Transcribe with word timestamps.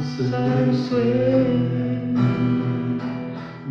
seul 0.00 0.74
souhait 0.74 1.46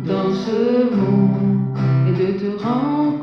dans 0.04 0.30
ce 0.32 0.84
monde 0.96 1.76
est 2.08 2.12
de 2.12 2.38
te 2.38 2.62
rendre 2.62 3.15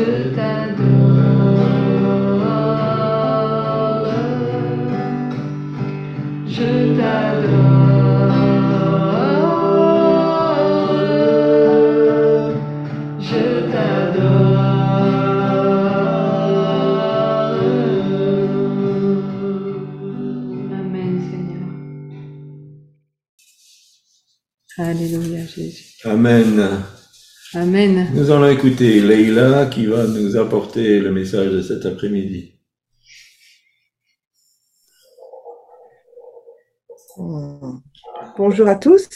je 0.00 0.34
t'adore, 0.34 1.96
je 6.46 6.70
t'adore, 6.98 8.30
je 13.18 13.44
t'adore. 13.72 14.60
Amen 20.80 21.14
Seigneur. 21.30 21.68
Alléluia 24.78 25.44
Jésus. 25.46 26.00
Amen. 26.04 26.56
Amen. 27.52 28.06
Nous 28.14 28.30
allons 28.30 28.48
écouter 28.48 29.00
Leïla 29.00 29.66
qui 29.66 29.86
va 29.86 30.06
nous 30.06 30.36
apporter 30.36 31.00
le 31.00 31.10
message 31.10 31.50
de 31.50 31.62
cet 31.62 31.84
après-midi. 31.84 32.60
Hmm. 37.16 37.78
Bonjour 38.36 38.68
à 38.68 38.76
tous. 38.76 39.08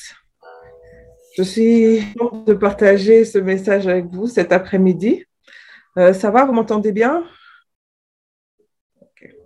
Je 1.36 1.44
suis 1.44 2.00
heureuse 2.20 2.44
de 2.44 2.54
partager 2.54 3.24
ce 3.24 3.38
message 3.38 3.86
avec 3.86 4.06
vous 4.06 4.26
cet 4.26 4.50
après-midi. 4.50 5.24
Euh, 5.96 6.12
ça 6.12 6.32
va, 6.32 6.44
vous 6.44 6.52
m'entendez 6.52 6.90
bien? 6.90 7.22
Okay. 9.00 9.36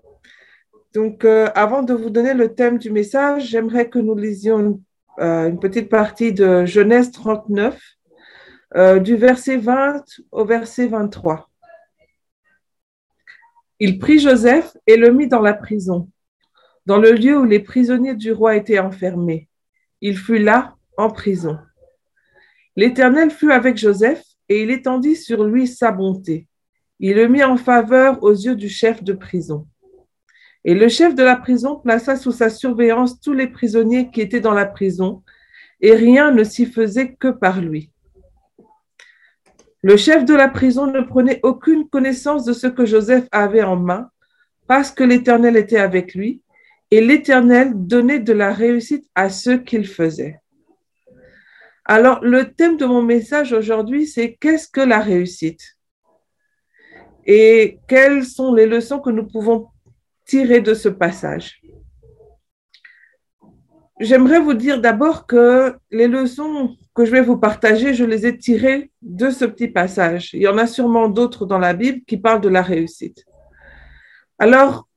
Donc, 0.95 1.27
euh, 1.27 1.51
avant 1.55 1.83
de 1.83 1.93
vous 1.93 2.09
donner 2.09 2.33
le 2.33 2.55
thème 2.55 2.79
du 2.79 2.91
message, 2.91 3.49
j'aimerais 3.49 3.91
que 3.91 3.99
nous 3.99 4.17
lisions 4.17 4.81
euh, 5.19 5.51
une 5.51 5.61
petite 5.61 5.91
partie 5.91 6.33
de 6.33 6.65
Genèse 6.65 7.13
39, 7.13 7.98
euh, 8.77 8.99
du 8.99 9.17
verset 9.17 9.57
20 9.57 10.05
au 10.31 10.45
verset 10.45 10.89
23. 10.89 11.49
Il 13.81 13.99
prit 13.99 14.19
Joseph 14.19 14.77
et 14.87 14.99
le 14.99 15.11
mit 15.11 15.27
dans 15.27 15.41
la 15.41 15.55
prison, 15.55 16.11
dans 16.85 16.99
le 16.99 17.13
lieu 17.13 17.39
où 17.39 17.45
les 17.45 17.61
prisonniers 17.61 18.15
du 18.15 18.31
roi 18.31 18.57
étaient 18.57 18.79
enfermés. 18.79 19.49
Il 20.03 20.19
fut 20.19 20.39
là, 20.39 20.77
en 20.99 21.09
prison. 21.09 21.59
L'Éternel 22.77 23.31
fut 23.31 23.53
avec 23.53 23.79
Joseph 23.79 24.23
et 24.51 24.63
il 24.63 24.71
étendit 24.71 25.17
sur 25.17 25.45
lui 25.45 25.67
sa 25.67 25.91
bonté. 25.91 26.47
Il 27.01 27.15
le 27.15 27.27
mit 27.27 27.45
en 27.45 27.57
faveur 27.57 28.23
aux 28.23 28.33
yeux 28.33 28.57
du 28.57 28.69
chef 28.69 29.03
de 29.03 29.15
prison. 29.15 29.67
Et 30.65 30.75
le 30.75 30.89
chef 30.89 31.15
de 31.15 31.23
la 31.23 31.37
prison 31.37 31.77
plaça 31.77 32.17
sous 32.17 32.33
sa 32.33 32.51
surveillance 32.51 33.21
tous 33.21 33.33
les 33.33 33.47
prisonniers 33.47 34.11
qui 34.11 34.21
étaient 34.21 34.41
dans 34.41 34.53
la 34.53 34.67
prison, 34.67 35.23
et 35.81 35.95
rien 35.95 36.33
ne 36.33 36.45
s'y 36.45 36.67
faisait 36.67 37.15
que 37.15 37.29
par 37.29 37.63
lui. 37.63 37.93
Le 39.83 39.97
chef 39.97 40.25
de 40.25 40.35
la 40.35 40.49
prison 40.49 40.87
ne 40.87 41.01
prenait 41.01 41.41
aucune 41.43 41.89
connaissance 41.89 42.45
de 42.45 42.53
ce 42.53 42.67
que 42.67 42.85
Joseph 42.85 43.29
avait 43.31 43.63
en 43.63 43.77
main, 43.77 44.11
parce 44.67 44.91
que 44.91 45.05
l'Éternel 45.05 45.57
était 45.57 45.79
avec 45.79 46.15
lui, 46.15 46.43
et 46.91 47.01
l'Éternel 47.01 47.73
donnait 47.75 48.19
de 48.19 48.33
la 48.33 48.53
réussite 48.53 49.07
à 49.15 49.31
ceux 49.31 49.59
qu'il 49.59 49.87
faisait. 49.87 50.41
Alors, 51.85 52.23
le 52.23 52.53
thème 52.53 52.77
de 52.77 52.87
mon 52.87 53.03
message 53.03 53.53
aujourd'hui, 53.53 54.07
c'est 54.07 54.35
qu'est-ce 54.35 54.69
que 54.69 54.81
la 54.81 54.99
réussite? 54.99 55.79
Et 57.25 57.79
quelles 57.87 58.25
sont 58.25 58.53
les 58.55 58.67
leçons 58.67 59.01
que 59.01 59.11
nous 59.11 59.27
pouvons 59.27 59.69
tirer 60.27 60.61
de 60.61 60.75
ce 60.75 60.89
passage? 60.89 61.63
J'aimerais 64.01 64.41
vous 64.41 64.55
dire 64.55 64.81
d'abord 64.81 65.27
que 65.27 65.77
les 65.91 66.09
leçons 66.09 66.77
que 66.99 67.07
je 67.07 67.13
vais 67.13 67.23
vous 67.23 67.39
partager, 67.39 67.95
je 67.95 68.05
les 68.05 68.27
ai 68.27 68.37
tirées 68.37 68.91
de 69.03 69.31
ce 69.31 69.45
petit 69.45 69.69
passage. 69.69 70.35
Il 70.35 70.43
y 70.43 70.49
en 70.49 70.59
a 70.59 70.67
sûrement 70.67 71.09
d'autres 71.09 71.47
dans 71.47 71.59
la 71.59 71.73
Bible 71.73 72.01
qui 72.07 72.17
parlent 72.17 72.41
de 72.41 72.49
la 72.49 72.63
réussite. 72.63 73.25
Alors, 74.39 74.89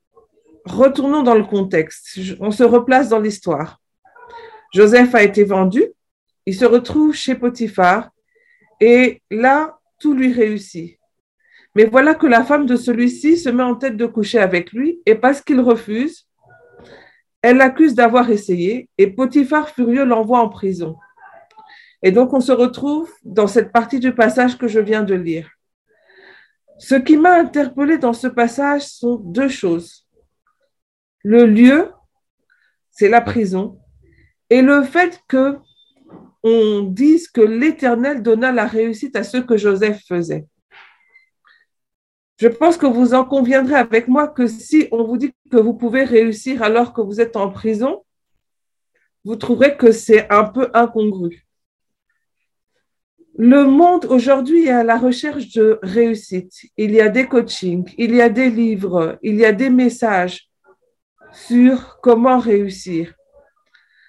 retournons 0.65 1.23
dans 1.23 1.35
le 1.35 1.43
contexte. 1.43 2.19
On 2.39 2.51
se 2.51 2.63
replace 2.63 3.09
dans 3.09 3.19
l'histoire. 3.19 3.79
Joseph 4.73 5.13
a 5.15 5.23
été 5.23 5.43
vendu 5.43 5.83
il 6.45 6.55
se 6.55 6.65
retrouve 6.65 7.13
chez 7.13 7.35
Potiphar 7.35 8.09
et 8.79 9.21
là, 9.29 9.77
tout 9.99 10.13
lui 10.13 10.33
réussit. 10.33 10.97
Mais 11.75 11.85
voilà 11.85 12.15
que 12.15 12.27
la 12.27 12.43
femme 12.43 12.65
de 12.65 12.75
celui-ci 12.75 13.37
se 13.37 13.49
met 13.49 13.63
en 13.63 13.75
tête 13.75 13.95
de 13.95 14.05
coucher 14.05 14.39
avec 14.39 14.71
lui 14.73 15.01
et 15.05 15.15
parce 15.15 15.41
qu'il 15.41 15.59
refuse, 15.59 16.27
elle 17.41 17.57
l'accuse 17.57 17.93
d'avoir 17.93 18.29
essayé 18.29 18.89
et 18.97 19.07
Potiphar 19.07 19.69
furieux 19.69 20.03
l'envoie 20.03 20.39
en 20.39 20.49
prison. 20.49 20.97
Et 22.03 22.11
donc 22.11 22.33
on 22.33 22.39
se 22.39 22.51
retrouve 22.51 23.11
dans 23.23 23.47
cette 23.47 23.71
partie 23.71 23.99
du 23.99 24.13
passage 24.13 24.57
que 24.57 24.67
je 24.67 24.79
viens 24.79 25.03
de 25.03 25.13
lire. 25.13 25.49
Ce 26.77 26.95
qui 26.95 27.15
m'a 27.15 27.33
interpellé 27.33 27.97
dans 27.97 28.13
ce 28.13 28.27
passage 28.27 28.81
sont 28.81 29.15
deux 29.15 29.49
choses. 29.49 30.07
Le 31.23 31.45
lieu, 31.45 31.91
c'est 32.89 33.09
la 33.09 33.21
prison, 33.21 33.79
et 34.49 34.61
le 34.61 34.83
fait 34.83 35.21
que 35.27 35.57
on 36.43 36.81
dise 36.81 37.27
que 37.27 37.41
l'Éternel 37.41 38.23
donna 38.23 38.51
la 38.51 38.65
réussite 38.65 39.15
à 39.15 39.23
ce 39.23 39.37
que 39.37 39.57
Joseph 39.57 40.01
faisait. 40.07 40.47
Je 42.37 42.47
pense 42.47 42.77
que 42.77 42.87
vous 42.87 43.13
en 43.13 43.23
conviendrez 43.23 43.75
avec 43.75 44.07
moi 44.07 44.27
que 44.27 44.47
si 44.47 44.87
on 44.91 45.03
vous 45.03 45.17
dit 45.17 45.35
que 45.51 45.57
vous 45.57 45.75
pouvez 45.75 46.03
réussir 46.03 46.63
alors 46.63 46.93
que 46.93 47.01
vous 47.01 47.21
êtes 47.21 47.35
en 47.35 47.51
prison, 47.51 48.03
vous 49.23 49.35
trouverez 49.35 49.77
que 49.77 49.91
c'est 49.91 50.27
un 50.31 50.45
peu 50.45 50.71
incongru. 50.73 51.45
Le 53.37 53.63
monde 53.63 54.05
aujourd'hui 54.05 54.65
est 54.65 54.71
à 54.71 54.83
la 54.83 54.97
recherche 54.97 55.53
de 55.53 55.79
réussite. 55.81 56.53
Il 56.75 56.91
y 56.91 56.99
a 56.99 57.07
des 57.07 57.27
coachings, 57.27 57.89
il 57.97 58.13
y 58.13 58.21
a 58.21 58.29
des 58.29 58.49
livres, 58.49 59.17
il 59.21 59.35
y 59.35 59.45
a 59.45 59.53
des 59.53 59.69
messages 59.69 60.49
sur 61.31 61.99
comment 62.01 62.39
réussir. 62.39 63.13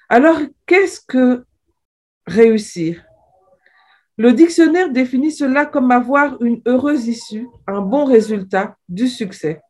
Alors, 0.08 0.38
qu'est-ce 0.66 1.00
que 1.00 1.44
réussir? 2.26 3.04
Le 4.18 4.32
dictionnaire 4.32 4.90
définit 4.90 5.32
cela 5.32 5.66
comme 5.66 5.90
avoir 5.92 6.42
une 6.42 6.60
heureuse 6.66 7.06
issue, 7.06 7.48
un 7.66 7.80
bon 7.80 8.04
résultat, 8.04 8.76
du 8.88 9.08
succès. 9.08 9.60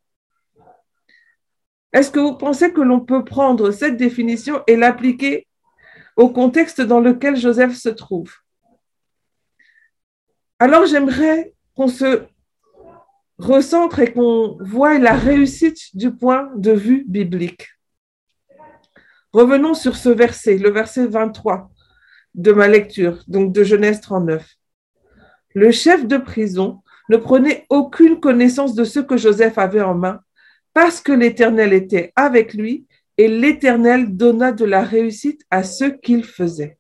Est-ce 1.93 2.11
que 2.11 2.21
vous 2.21 2.37
pensez 2.37 2.73
que 2.73 2.81
l'on 2.81 3.01
peut 3.01 3.23
prendre 3.23 3.71
cette 3.71 3.99
définition 3.99 4.63
et 4.67 4.77
l'appliquer 4.77 5.47
au 6.17 6.31
contexte 6.31 6.81
dans 6.81 7.01
lequel 7.01 7.37
Joseph 7.37 7.75
se 7.75 7.91
trouve? 7.91 8.42
Alors 10.65 10.87
j'aimerais 10.87 11.55
qu'on 11.75 11.89
se 11.89 12.23
recentre 13.37 13.99
et 13.99 14.13
qu'on 14.13 14.59
voie 14.61 14.97
la 15.01 15.15
réussite 15.15 15.97
du 15.97 16.13
point 16.13 16.53
de 16.55 16.71
vue 16.71 17.05
biblique. 17.09 17.67
Revenons 19.33 19.75
sur 19.75 19.97
ce 19.97 20.09
verset, 20.09 20.59
le 20.59 20.71
verset 20.71 21.09
23 21.09 21.69
de 22.37 22.53
ma 22.53 22.69
lecture, 22.69 23.25
donc 23.27 23.53
de 23.53 23.65
Genèse 23.65 24.01
39. 24.03 24.55
Le 25.57 25.73
chef 25.73 26.07
de 26.07 26.17
prison 26.17 26.81
ne 27.09 27.17
prenait 27.17 27.67
aucune 27.69 28.21
connaissance 28.21 28.77
de 28.77 28.85
ce 28.85 29.01
que 29.01 29.17
Joseph 29.17 29.59
avait 29.59 29.83
en 29.83 29.95
main, 29.95 30.21
parce 30.75 31.01
que 31.01 31.11
l'Éternel 31.11 31.73
était 31.73 32.13
avec 32.15 32.55
lui 32.55 32.87
et 33.19 33.27
l'Éternel 33.27 34.17
donna 34.17 34.53
de 34.53 34.65
la 34.65 34.85
réussite 34.85 35.43
à 35.51 35.65
ce 35.65 35.87
qu'il 35.87 36.23
faisait. 36.23 36.79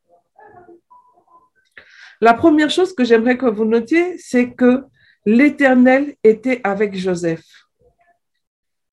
La 2.22 2.32
première 2.32 2.70
chose 2.70 2.94
que 2.94 3.04
j'aimerais 3.04 3.36
que 3.36 3.44
vous 3.44 3.66
notiez, 3.66 4.16
c'est 4.16 4.52
que 4.52 4.84
l'Éternel 5.26 6.14
était 6.24 6.62
avec 6.64 6.96
Joseph. 6.96 7.44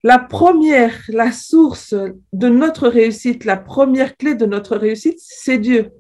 La 0.04 0.20
première, 0.20 1.00
la 1.08 1.32
source 1.32 1.94
de 2.34 2.50
notre 2.50 2.90
réussite, 2.90 3.46
la 3.46 3.56
première 3.56 4.18
clé 4.18 4.36
de 4.36 4.46
notre 4.46 4.76
réussite, 4.76 5.20
c'est 5.20 5.58
Dieu 5.58 5.92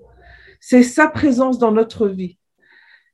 c'est 0.59 0.83
sa 0.83 1.07
présence 1.07 1.57
dans 1.57 1.71
notre 1.71 2.07
vie. 2.07 2.37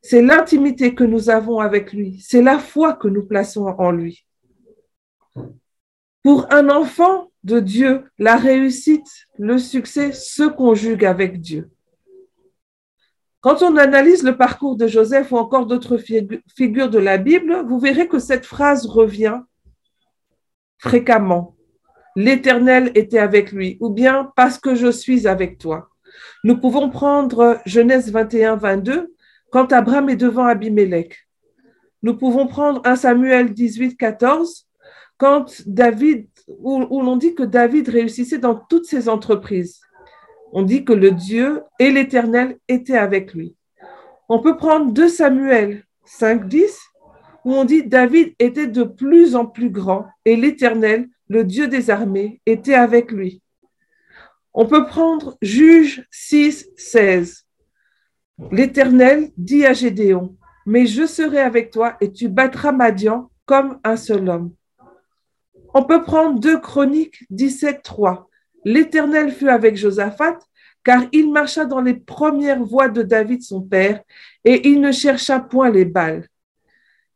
C'est 0.01 0.21
l'intimité 0.21 0.93
que 0.93 1.03
nous 1.03 1.29
avons 1.29 1.59
avec 1.59 1.93
lui. 1.93 2.19
C'est 2.21 2.41
la 2.41 2.59
foi 2.59 2.93
que 2.93 3.07
nous 3.07 3.25
plaçons 3.25 3.65
en 3.65 3.91
lui. 3.91 4.25
Pour 6.23 6.51
un 6.51 6.69
enfant 6.69 7.31
de 7.43 7.59
Dieu, 7.59 8.03
la 8.17 8.35
réussite, 8.35 9.27
le 9.37 9.57
succès 9.57 10.11
se 10.11 10.43
conjuguent 10.43 11.05
avec 11.05 11.39
Dieu. 11.39 11.69
Quand 13.45 13.61
on 13.61 13.77
analyse 13.77 14.23
le 14.23 14.37
parcours 14.37 14.75
de 14.75 14.87
Joseph 14.87 15.31
ou 15.31 15.37
encore 15.37 15.67
d'autres 15.67 15.97
figures 15.97 16.89
de 16.89 16.97
la 16.97 17.19
Bible, 17.19 17.63
vous 17.67 17.77
verrez 17.77 18.07
que 18.07 18.17
cette 18.17 18.43
phrase 18.43 18.87
revient 18.87 19.39
fréquemment. 20.79 21.55
L'Éternel 22.15 22.91
était 22.95 23.19
avec 23.19 23.51
lui, 23.51 23.77
ou 23.81 23.91
bien 23.91 24.31
parce 24.35 24.57
que 24.57 24.73
je 24.73 24.89
suis 24.89 25.27
avec 25.27 25.59
toi. 25.59 25.89
Nous 26.43 26.57
pouvons 26.57 26.89
prendre 26.89 27.59
Genèse 27.67 28.11
21, 28.11 28.55
22, 28.55 29.13
quand 29.51 29.71
Abraham 29.73 30.09
est 30.09 30.15
devant 30.15 30.45
Abimelech. 30.45 31.27
Nous 32.01 32.17
pouvons 32.17 32.47
prendre 32.47 32.81
1 32.83 32.95
Samuel 32.95 33.53
18, 33.53 33.95
14, 33.95 34.67
quand 35.19 35.61
David, 35.67 36.27
où, 36.47 36.83
où 36.89 36.99
l'on 37.03 37.15
dit 37.15 37.35
que 37.35 37.43
David 37.43 37.89
réussissait 37.89 38.39
dans 38.39 38.55
toutes 38.55 38.85
ses 38.85 39.07
entreprises. 39.07 39.81
On 40.57 40.63
dit 40.63 40.85
que 40.85 40.93
le 40.93 41.11
Dieu 41.11 41.63
et 41.79 41.91
l'Éternel 41.91 42.57
étaient 42.69 42.97
avec 42.97 43.33
lui. 43.33 43.57
On 44.29 44.39
peut 44.39 44.55
prendre 44.55 44.93
2 44.93 45.09
Samuel 45.09 45.83
5, 46.05 46.47
10, 46.47 46.79
où 47.43 47.53
on 47.53 47.65
dit 47.65 47.83
David 47.83 48.33
était 48.39 48.67
de 48.67 48.83
plus 48.83 49.35
en 49.35 49.45
plus 49.45 49.69
grand 49.69 50.07
et 50.23 50.37
l'Éternel, 50.37 51.09
le 51.27 51.43
Dieu 51.43 51.67
des 51.67 51.89
armées, 51.89 52.39
était 52.45 52.73
avec 52.73 53.11
lui. 53.11 53.41
On 54.53 54.65
peut 54.65 54.85
prendre 54.85 55.37
Juge 55.41 56.07
6, 56.09 56.69
16. 56.77 57.45
L'Éternel 58.49 59.31
dit 59.35 59.65
à 59.65 59.73
Gédéon, 59.73 60.37
mais 60.65 60.85
je 60.85 61.05
serai 61.05 61.41
avec 61.41 61.69
toi 61.69 61.97
et 61.99 62.13
tu 62.13 62.29
battras 62.29 62.71
Madian 62.71 63.29
comme 63.45 63.77
un 63.83 63.97
seul 63.97 64.29
homme. 64.29 64.53
On 65.73 65.83
peut 65.83 66.01
prendre 66.01 66.39
2 66.39 66.61
Chroniques 66.61 67.25
17, 67.29 67.83
3. 67.83 68.29
L'Éternel 68.65 69.31
fut 69.31 69.49
avec 69.49 69.77
Josaphat, 69.77 70.39
car 70.83 71.03
il 71.11 71.31
marcha 71.31 71.65
dans 71.65 71.81
les 71.81 71.93
premières 71.93 72.63
voies 72.63 72.89
de 72.89 73.03
David 73.03 73.43
son 73.43 73.61
père, 73.61 74.01
et 74.43 74.67
il 74.67 74.81
ne 74.81 74.91
chercha 74.91 75.39
point 75.39 75.69
les 75.69 75.85
balles. 75.85 76.27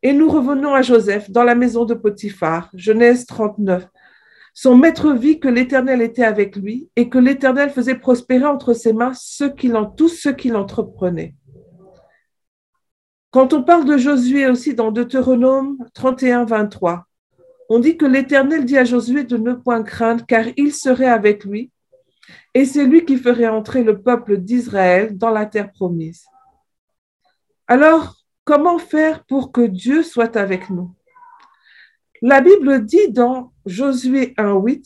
Et 0.02 0.14
nous 0.14 0.30
revenons 0.30 0.74
à 0.74 0.82
Joseph 0.82 1.30
dans 1.30 1.44
la 1.44 1.56
maison 1.56 1.84
de 1.86 1.94
Potiphar, 1.94 2.70
Genèse 2.74 3.26
39. 3.26 3.88
Son 4.54 4.76
maître 4.76 5.12
vit 5.14 5.40
que 5.40 5.48
l'Éternel 5.48 6.02
était 6.02 6.24
avec 6.24 6.56
lui 6.56 6.90
et 6.96 7.10
que 7.10 7.18
l'Éternel 7.18 7.70
faisait 7.70 7.96
prospérer 7.96 8.46
entre 8.46 8.74
ses 8.74 8.94
mains 8.94 9.14
ceux 9.14 9.50
qui 9.50 9.72
tous 9.98 10.10
ceux 10.10 10.34
qu'il 10.34 10.56
entreprenait. 10.56 11.36
Quand 13.32 13.54
on 13.54 13.64
parle 13.64 13.86
de 13.86 13.98
Josué 13.98 14.48
aussi 14.48 14.74
dans 14.74 14.92
Deutéronome 14.92 15.78
31, 15.94 16.46
23, 16.46 17.06
on 17.70 17.80
dit 17.80 17.98
que 17.98 18.06
l'Éternel 18.06 18.66
dit 18.66 18.78
à 18.78 18.84
Josué 18.84 19.24
de 19.24 19.38
ne 19.38 19.54
point 19.54 19.84
craindre 19.84 20.26
car 20.26 20.46
il 20.58 20.74
serait 20.74 21.06
avec 21.06 21.46
lui 21.46 21.72
et 22.56 22.66
c'est 22.66 22.86
lui 22.86 23.06
qui 23.06 23.18
ferait 23.18 23.48
entrer 23.48 23.84
le 23.84 24.02
peuple 24.02 24.38
d'Israël 24.38 25.18
dans 25.18 25.30
la 25.30 25.46
terre 25.46 25.72
promise. 25.72 26.26
Alors, 27.68 28.16
comment 28.44 28.80
faire 28.80 29.24
pour 29.26 29.52
que 29.52 29.62
Dieu 29.62 30.02
soit 30.02 30.36
avec 30.36 30.72
nous? 30.72 30.92
La 32.22 32.42
Bible 32.42 32.86
dit 32.86 33.12
dans 33.12 33.54
Josué 33.66 34.34
1.8 34.38 34.84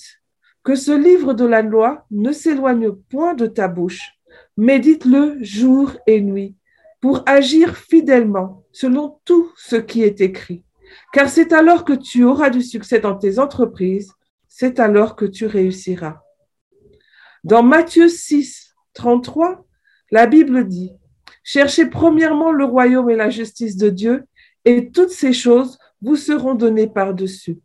que 0.63 0.75
ce 0.75 0.91
livre 0.91 1.33
de 1.33 1.45
la 1.45 1.61
loi 1.61 2.05
ne 2.11 2.31
s'éloigne 2.31 2.91
point 2.91 3.33
de 3.33 3.47
ta 3.47 3.67
bouche. 3.67 4.11
Médite-le 4.57 5.37
jour 5.41 5.93
et 6.05 6.21
nuit 6.21 6.55
pour 7.01 7.23
agir 7.25 7.77
fidèlement 7.77 8.63
selon 8.71 9.19
tout 9.25 9.51
ce 9.55 9.77
qui 9.77 10.03
est 10.03 10.21
écrit. 10.21 10.63
Car 11.12 11.29
c'est 11.29 11.53
alors 11.53 11.85
que 11.85 11.93
tu 11.93 12.23
auras 12.23 12.50
du 12.50 12.62
succès 12.62 13.00
dans 13.00 13.15
tes 13.15 13.39
entreprises, 13.39 14.12
c'est 14.47 14.79
alors 14.79 15.15
que 15.15 15.25
tu 15.25 15.45
réussiras. 15.45 16.21
Dans 17.43 17.63
Matthieu 17.63 18.07
6, 18.07 18.73
33, 18.93 19.65
la 20.12 20.27
Bible 20.27 20.67
dit, 20.67 20.93
Cherchez 21.43 21.88
premièrement 21.88 22.51
le 22.51 22.63
royaume 22.63 23.09
et 23.09 23.15
la 23.15 23.29
justice 23.29 23.75
de 23.75 23.89
Dieu, 23.89 24.25
et 24.63 24.91
toutes 24.91 25.09
ces 25.09 25.33
choses 25.33 25.77
vous 26.01 26.15
seront 26.15 26.53
données 26.53 26.88
par-dessus. 26.88 27.59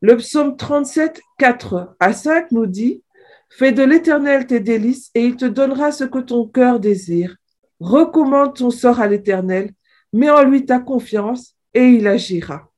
Le 0.00 0.16
psaume 0.16 0.56
37, 0.56 1.20
4 1.38 1.96
à 2.00 2.12
5 2.12 2.52
nous 2.52 2.66
dit, 2.66 3.02
Fais 3.50 3.72
de 3.72 3.82
l'Éternel 3.82 4.46
tes 4.46 4.60
délices, 4.60 5.10
et 5.14 5.24
il 5.24 5.36
te 5.36 5.44
donnera 5.44 5.92
ce 5.92 6.04
que 6.04 6.18
ton 6.18 6.46
cœur 6.46 6.80
désire. 6.80 7.36
Recommande 7.80 8.54
ton 8.54 8.70
sort 8.70 9.00
à 9.00 9.06
l'Éternel, 9.06 9.72
mets 10.12 10.30
en 10.30 10.42
lui 10.42 10.64
ta 10.64 10.78
confiance, 10.78 11.57
et 11.74 11.86
il 11.88 12.06
agira. 12.06 12.70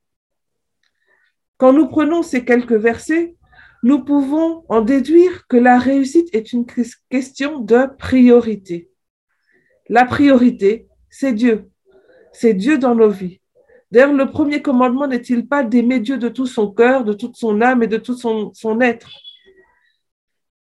Quand 1.57 1.73
nous 1.73 1.87
prenons 1.87 2.23
ces 2.23 2.43
quelques 2.43 2.73
versets, 2.73 3.35
nous 3.83 4.03
pouvons 4.03 4.63
en 4.69 4.81
déduire 4.81 5.47
que 5.47 5.57
la 5.57 5.79
réussite 5.79 6.33
est 6.33 6.53
une 6.53 6.65
question 7.09 7.59
de 7.59 7.87
priorité. 7.97 8.89
La 9.89 10.05
priorité, 10.05 10.87
c'est 11.09 11.33
Dieu. 11.33 11.69
C'est 12.31 12.53
Dieu 12.53 12.77
dans 12.77 12.95
nos 12.95 13.09
vies. 13.09 13.41
D'ailleurs, 13.91 14.13
le 14.13 14.29
premier 14.29 14.61
commandement 14.61 15.07
n'est-il 15.07 15.47
pas 15.47 15.63
d'aimer 15.63 15.99
Dieu 15.99 16.17
de 16.17 16.29
tout 16.29 16.45
son 16.45 16.71
cœur, 16.71 17.03
de 17.03 17.13
toute 17.13 17.35
son 17.35 17.61
âme 17.61 17.83
et 17.83 17.87
de 17.87 17.97
tout 17.97 18.15
son, 18.15 18.53
son 18.53 18.79
être? 18.79 19.11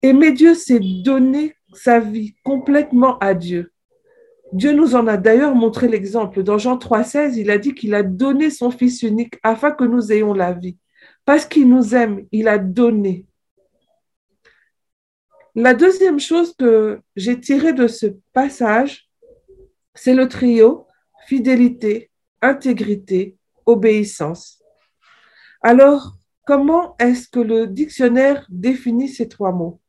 Aimer 0.02 0.32
Dieu, 0.32 0.54
c'est 0.54 0.80
donner 1.02 1.56
sa 1.72 2.00
vie 2.00 2.34
complètement 2.44 3.18
à 3.20 3.32
Dieu. 3.32 3.72
Dieu 4.54 4.70
nous 4.70 4.94
en 4.94 5.08
a 5.08 5.16
d'ailleurs 5.16 5.56
montré 5.56 5.88
l'exemple. 5.88 6.44
Dans 6.44 6.58
Jean 6.58 6.76
3,16, 6.76 7.34
il 7.36 7.50
a 7.50 7.58
dit 7.58 7.74
qu'il 7.74 7.92
a 7.92 8.04
donné 8.04 8.50
son 8.50 8.70
Fils 8.70 9.02
unique 9.02 9.34
afin 9.42 9.72
que 9.72 9.82
nous 9.82 10.12
ayons 10.12 10.32
la 10.32 10.52
vie. 10.52 10.78
Parce 11.24 11.44
qu'il 11.44 11.68
nous 11.68 11.96
aime, 11.96 12.24
il 12.30 12.46
a 12.46 12.58
donné. 12.58 13.26
La 15.56 15.74
deuxième 15.74 16.20
chose 16.20 16.54
que 16.56 17.00
j'ai 17.16 17.40
tirée 17.40 17.72
de 17.72 17.88
ce 17.88 18.06
passage, 18.32 19.10
c'est 19.92 20.14
le 20.14 20.28
trio 20.28 20.86
fidélité, 21.26 22.12
intégrité, 22.40 23.36
obéissance. 23.66 24.62
Alors, 25.62 26.12
comment 26.46 26.94
est-ce 27.00 27.26
que 27.26 27.40
le 27.40 27.66
dictionnaire 27.66 28.46
définit 28.48 29.08
ces 29.08 29.28
trois 29.28 29.50
mots? 29.50 29.80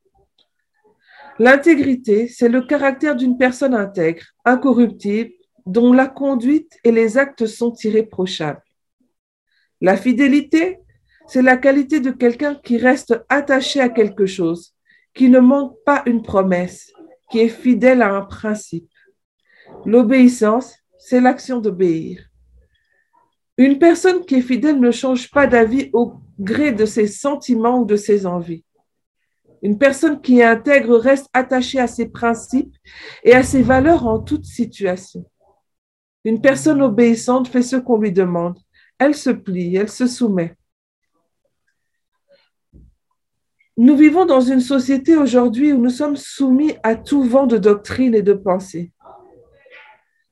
L'intégrité, 1.37 2.27
c'est 2.29 2.47
le 2.47 2.61
caractère 2.61 3.15
d'une 3.15 3.37
personne 3.37 3.73
intègre, 3.73 4.23
incorruptible, 4.45 5.31
dont 5.65 5.91
la 5.91 6.07
conduite 6.07 6.79
et 6.83 6.91
les 6.91 7.17
actes 7.17 7.45
sont 7.45 7.73
irréprochables. 7.83 8.61
La 9.81 9.97
fidélité, 9.97 10.79
c'est 11.27 11.41
la 11.41 11.57
qualité 11.57 11.99
de 11.99 12.11
quelqu'un 12.11 12.55
qui 12.55 12.77
reste 12.77 13.19
attaché 13.29 13.81
à 13.81 13.89
quelque 13.89 14.25
chose, 14.25 14.75
qui 15.13 15.29
ne 15.29 15.39
manque 15.39 15.75
pas 15.85 16.03
une 16.05 16.21
promesse, 16.21 16.91
qui 17.29 17.39
est 17.39 17.49
fidèle 17.49 18.01
à 18.01 18.13
un 18.13 18.21
principe. 18.21 18.89
L'obéissance, 19.85 20.75
c'est 20.97 21.19
l'action 21.19 21.59
d'obéir. 21.59 22.29
Une 23.57 23.79
personne 23.79 24.25
qui 24.25 24.35
est 24.35 24.41
fidèle 24.41 24.79
ne 24.79 24.91
change 24.91 25.31
pas 25.31 25.47
d'avis 25.47 25.89
au 25.93 26.13
gré 26.39 26.71
de 26.71 26.85
ses 26.85 27.07
sentiments 27.07 27.79
ou 27.79 27.85
de 27.85 27.95
ses 27.95 28.25
envies. 28.25 28.63
Une 29.65 29.79
personne 29.79 30.21
qui 30.21 30.41
est 30.41 30.43
intègre 30.43 30.95
reste 30.95 31.27
attachée 31.33 31.79
à 31.79 31.87
ses 31.87 32.05
principes 32.07 32.75
et 33.23 33.33
à 33.33 33.41
ses 33.41 33.63
valeurs 33.63 34.05
en 34.05 34.19
toute 34.19 34.45
situation. 34.45 35.25
Une 36.23 36.39
personne 36.39 36.83
obéissante 36.83 37.47
fait 37.47 37.63
ce 37.63 37.75
qu'on 37.75 37.97
lui 37.97 38.11
demande. 38.11 38.59
Elle 38.99 39.15
se 39.15 39.31
plie, 39.31 39.75
elle 39.75 39.89
se 39.89 40.05
soumet. 40.05 40.55
Nous 43.75 43.97
vivons 43.97 44.27
dans 44.27 44.39
une 44.39 44.59
société 44.59 45.17
aujourd'hui 45.17 45.73
où 45.73 45.79
nous 45.79 45.89
sommes 45.89 46.15
soumis 46.15 46.75
à 46.83 46.93
tout 46.93 47.23
vent 47.23 47.47
de 47.47 47.57
doctrine 47.57 48.13
et 48.13 48.21
de 48.21 48.33
pensée. 48.33 48.91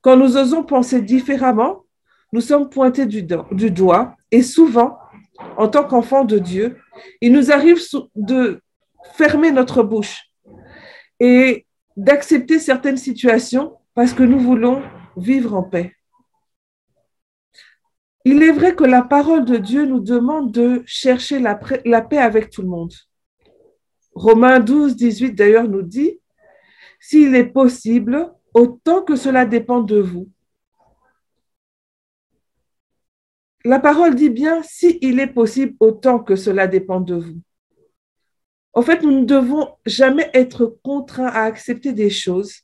Quand 0.01 0.15
nous 0.15 0.37
osons 0.37 0.63
penser 0.63 1.01
différemment, 1.01 1.85
nous 2.33 2.41
sommes 2.41 2.69
pointés 2.69 3.07
du, 3.07 3.23
du 3.23 3.71
doigt 3.71 4.15
et 4.29 4.43
souvent, 4.43 4.99
en 5.57 5.67
tant 5.67 5.85
qu'enfants 5.85 6.23
de 6.23 6.37
Dieu, 6.37 6.77
il 7.19 7.33
nous 7.33 7.51
arrive 7.51 7.79
de 8.13 8.61
fermer 9.13 9.51
notre 9.51 9.83
bouche 9.83 10.29
et 11.19 11.65
d'accepter 11.95 12.59
certaines 12.59 12.97
situations 12.97 13.77
parce 13.93 14.13
que 14.13 14.23
nous 14.23 14.39
voulons 14.39 14.81
vivre 15.15 15.53
en 15.53 15.63
paix. 15.63 15.93
Il 18.25 18.41
est 18.41 18.51
vrai 18.51 18.75
que 18.75 18.85
la 18.85 19.01
parole 19.01 19.43
de 19.43 19.57
Dieu 19.57 19.85
nous 19.85 19.99
demande 19.99 20.51
de 20.51 20.81
chercher 20.85 21.39
la, 21.39 21.55
paix 21.55 22.17
avec 22.17 22.49
tout 22.49 22.61
le 22.61 22.69
monde. 22.69 22.93
Romains 24.15 24.59
12, 24.59 24.95
18 24.95 25.33
d'ailleurs 25.33 25.67
nous 25.67 25.81
dit, 25.81 26.19
s'il 26.99 27.35
est 27.35 27.45
possible, 27.47 28.31
autant 28.53 29.01
que 29.01 29.17
cela 29.17 29.45
dépend 29.45 29.81
de 29.81 29.99
vous. 29.99 30.29
La 33.65 33.79
parole 33.79 34.15
dit 34.15 34.29
bien, 34.29 34.61
s'il 34.63 35.19
est 35.19 35.27
possible, 35.27 35.75
autant 35.79 36.19
que 36.19 36.35
cela 36.35 36.67
dépend 36.67 37.01
de 37.01 37.15
vous. 37.15 37.41
En 38.73 38.81
fait, 38.81 39.01
nous 39.03 39.11
ne 39.11 39.25
devons 39.25 39.75
jamais 39.85 40.29
être 40.33 40.65
contraints 40.83 41.27
à 41.27 41.43
accepter 41.43 41.93
des 41.93 42.09
choses 42.09 42.61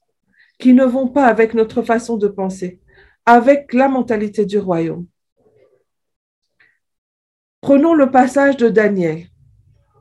qui 0.57 0.73
ne 0.73 0.83
vont 0.83 1.07
pas 1.07 1.27
avec 1.27 1.53
notre 1.53 1.81
façon 1.83 2.17
de 2.17 2.27
penser, 2.27 2.79
avec 3.25 3.73
la 3.73 3.87
mentalité 3.87 4.45
du 4.45 4.57
royaume. 4.57 5.05
Prenons 7.61 7.93
le 7.93 8.09
passage 8.09 8.57
de 8.57 8.69
Daniel. 8.69 9.27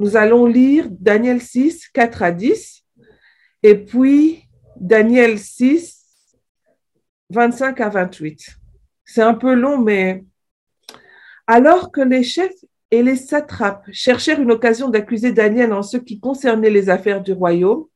Nous 0.01 0.17
allons 0.17 0.47
lire 0.47 0.89
Daniel 0.91 1.43
6, 1.43 1.89
4 1.89 2.23
à 2.23 2.33
10, 2.33 2.85
et 3.63 3.75
puis 3.75 4.45
Daniel 4.77 5.39
6, 5.39 6.37
25 7.31 7.81
à 7.81 7.89
28. 7.89 8.57
C'est 9.05 9.23
un 9.23 9.35
peu 9.35 9.55
long, 9.55 9.79
mais 9.79 10.25
alors 11.47 11.91
que 11.91 12.01
les 12.01 12.23
chefs 12.23 12.65
et 12.91 13.03
les 13.03 13.17
satrapes 13.17 13.87
cherchèrent 13.93 14.41
une 14.41 14.51
occasion 14.51 14.89
d'accuser 14.89 15.33
Daniel 15.33 15.73
en 15.73 15.83
ce 15.83 15.97
qui 15.97 16.21
concernait 16.21 16.71
les 16.71 16.89
affaires 16.89 17.23
du 17.23 17.33
royaume, 17.33 17.87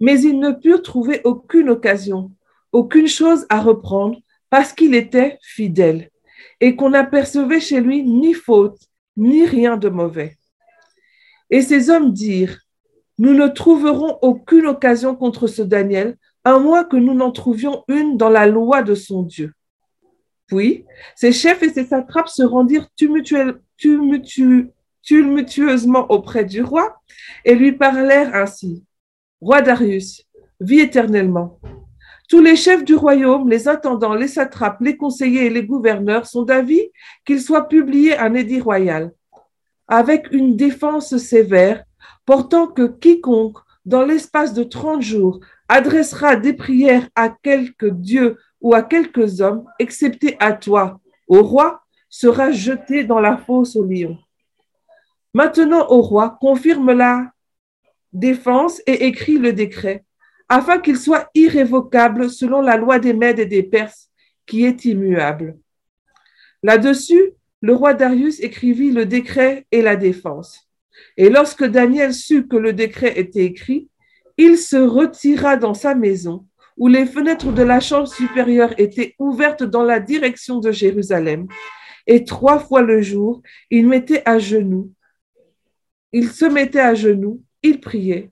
mais 0.00 0.20
ils 0.20 0.38
ne 0.38 0.50
purent 0.50 0.82
trouver 0.82 1.20
aucune 1.24 1.70
occasion, 1.70 2.32
aucune 2.72 3.08
chose 3.08 3.46
à 3.48 3.60
reprendre, 3.60 4.18
parce 4.50 4.72
qu'il 4.72 4.94
était 4.94 5.38
fidèle, 5.42 6.10
et 6.60 6.76
qu'on 6.76 6.90
n'apercevait 6.90 7.60
chez 7.60 7.80
lui 7.80 8.02
ni 8.02 8.34
faute, 8.34 8.78
ni 9.16 9.44
rien 9.44 9.76
de 9.76 9.88
mauvais. 9.88 10.36
Et 11.50 11.62
ces 11.62 11.90
hommes 11.90 12.12
dirent, 12.12 12.58
Nous 13.18 13.32
ne 13.32 13.48
trouverons 13.48 14.18
aucune 14.22 14.66
occasion 14.66 15.14
contre 15.14 15.46
ce 15.46 15.62
Daniel, 15.62 16.16
à 16.44 16.58
moins 16.58 16.84
que 16.84 16.96
nous 16.96 17.14
n'en 17.14 17.30
trouvions 17.30 17.84
une 17.88 18.16
dans 18.16 18.28
la 18.28 18.46
loi 18.46 18.82
de 18.82 18.94
son 18.94 19.22
Dieu. 19.22 19.52
Puis, 20.46 20.84
ces 21.16 21.32
chefs 21.32 21.62
et 21.62 21.70
ces 21.70 21.86
satrapes 21.86 22.28
se 22.28 22.42
rendirent 22.42 22.88
tumultueusement 25.02 26.10
auprès 26.10 26.44
du 26.44 26.62
roi 26.62 27.00
et 27.44 27.54
lui 27.54 27.72
parlèrent 27.72 28.34
ainsi. 28.34 28.84
Roi 29.40 29.62
Darius, 29.62 30.24
vis 30.60 30.80
éternellement. 30.80 31.58
Tous 32.28 32.40
les 32.40 32.56
chefs 32.56 32.84
du 32.84 32.94
royaume, 32.94 33.48
les 33.50 33.68
intendants, 33.68 34.14
les 34.14 34.28
satrapes, 34.28 34.80
les 34.80 34.96
conseillers 34.96 35.46
et 35.46 35.50
les 35.50 35.64
gouverneurs 35.64 36.26
sont 36.26 36.42
d'avis 36.42 36.90
qu'il 37.24 37.40
soit 37.40 37.68
publié 37.68 38.16
un 38.16 38.34
édit 38.34 38.60
royal, 38.60 39.12
avec 39.88 40.32
une 40.32 40.56
défense 40.56 41.16
sévère, 41.18 41.84
portant 42.24 42.66
que 42.66 42.86
quiconque, 42.86 43.58
dans 43.84 44.04
l'espace 44.04 44.54
de 44.54 44.64
trente 44.64 45.02
jours, 45.02 45.40
adressera 45.68 46.36
des 46.36 46.54
prières 46.54 47.08
à 47.14 47.28
quelque 47.28 47.86
dieu 47.86 48.38
ou 48.64 48.74
à 48.74 48.82
quelques 48.82 49.42
hommes, 49.42 49.66
excepté 49.78 50.38
à 50.40 50.54
toi, 50.54 50.98
au 51.28 51.42
roi, 51.42 51.82
sera 52.08 52.50
jeté 52.50 53.04
dans 53.04 53.20
la 53.20 53.36
fosse 53.36 53.76
au 53.76 53.84
lion. 53.84 54.16
Maintenant, 55.34 55.86
au 55.90 56.00
roi, 56.00 56.38
confirme 56.40 56.92
la 56.92 57.30
défense 58.14 58.80
et 58.86 59.04
écrit 59.04 59.36
le 59.36 59.52
décret, 59.52 60.06
afin 60.48 60.78
qu'il 60.78 60.96
soit 60.96 61.28
irrévocable 61.34 62.30
selon 62.30 62.62
la 62.62 62.78
loi 62.78 62.98
des 62.98 63.12
Mèdes 63.12 63.38
et 63.38 63.44
des 63.44 63.62
Perses, 63.62 64.08
qui 64.46 64.64
est 64.64 64.86
immuable. 64.86 65.58
Là-dessus, 66.62 67.32
le 67.60 67.74
roi 67.74 67.92
Darius 67.92 68.40
écrivit 68.40 68.92
le 68.92 69.04
décret 69.04 69.66
et 69.72 69.82
la 69.82 69.96
défense. 69.96 70.70
Et 71.18 71.28
lorsque 71.28 71.64
Daniel 71.64 72.14
sut 72.14 72.48
que 72.48 72.56
le 72.56 72.72
décret 72.72 73.18
était 73.18 73.44
écrit, 73.44 73.90
il 74.38 74.56
se 74.56 74.76
retira 74.76 75.58
dans 75.58 75.74
sa 75.74 75.94
maison, 75.94 76.46
où 76.76 76.88
les 76.88 77.06
fenêtres 77.06 77.52
de 77.52 77.62
la 77.62 77.80
chambre 77.80 78.08
supérieure 78.08 78.74
étaient 78.78 79.14
ouvertes 79.18 79.62
dans 79.62 79.84
la 79.84 80.00
direction 80.00 80.58
de 80.58 80.72
Jérusalem. 80.72 81.46
Et 82.06 82.24
trois 82.24 82.58
fois 82.58 82.82
le 82.82 83.00
jour, 83.00 83.42
il 83.70 83.86
mettait 83.86 84.22
à 84.26 84.38
genoux 84.38 84.92
il 86.14 86.30
se 86.30 86.44
mettait 86.44 86.78
à 86.78 86.94
genoux, 86.94 87.42
il 87.64 87.80
priait 87.80 88.30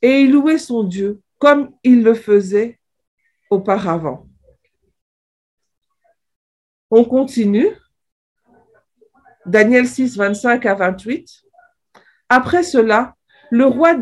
et 0.00 0.22
il 0.22 0.32
louait 0.32 0.56
son 0.56 0.82
Dieu 0.82 1.20
comme 1.38 1.70
il 1.84 2.02
le 2.02 2.14
faisait 2.14 2.80
auparavant. 3.50 4.26
On 6.90 7.04
continue. 7.04 7.68
Daniel 9.44 9.86
6, 9.86 10.16
25 10.16 10.64
à 10.64 10.74
28. 10.74 11.42
Après 12.30 12.62
cela, 12.62 13.14
le 13.50 13.66
roi 13.66 13.94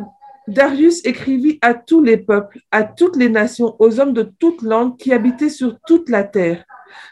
Darius 0.48 1.04
écrivit 1.04 1.58
à 1.60 1.74
tous 1.74 2.02
les 2.02 2.16
peuples, 2.16 2.60
à 2.70 2.84
toutes 2.84 3.16
les 3.16 3.28
nations, 3.28 3.74
aux 3.80 3.98
hommes 3.98 4.12
de 4.12 4.22
toute 4.22 4.62
langue 4.62 4.96
qui 4.96 5.12
habitaient 5.12 5.48
sur 5.50 5.78
toute 5.86 6.08
la 6.08 6.22
terre, 6.22 6.64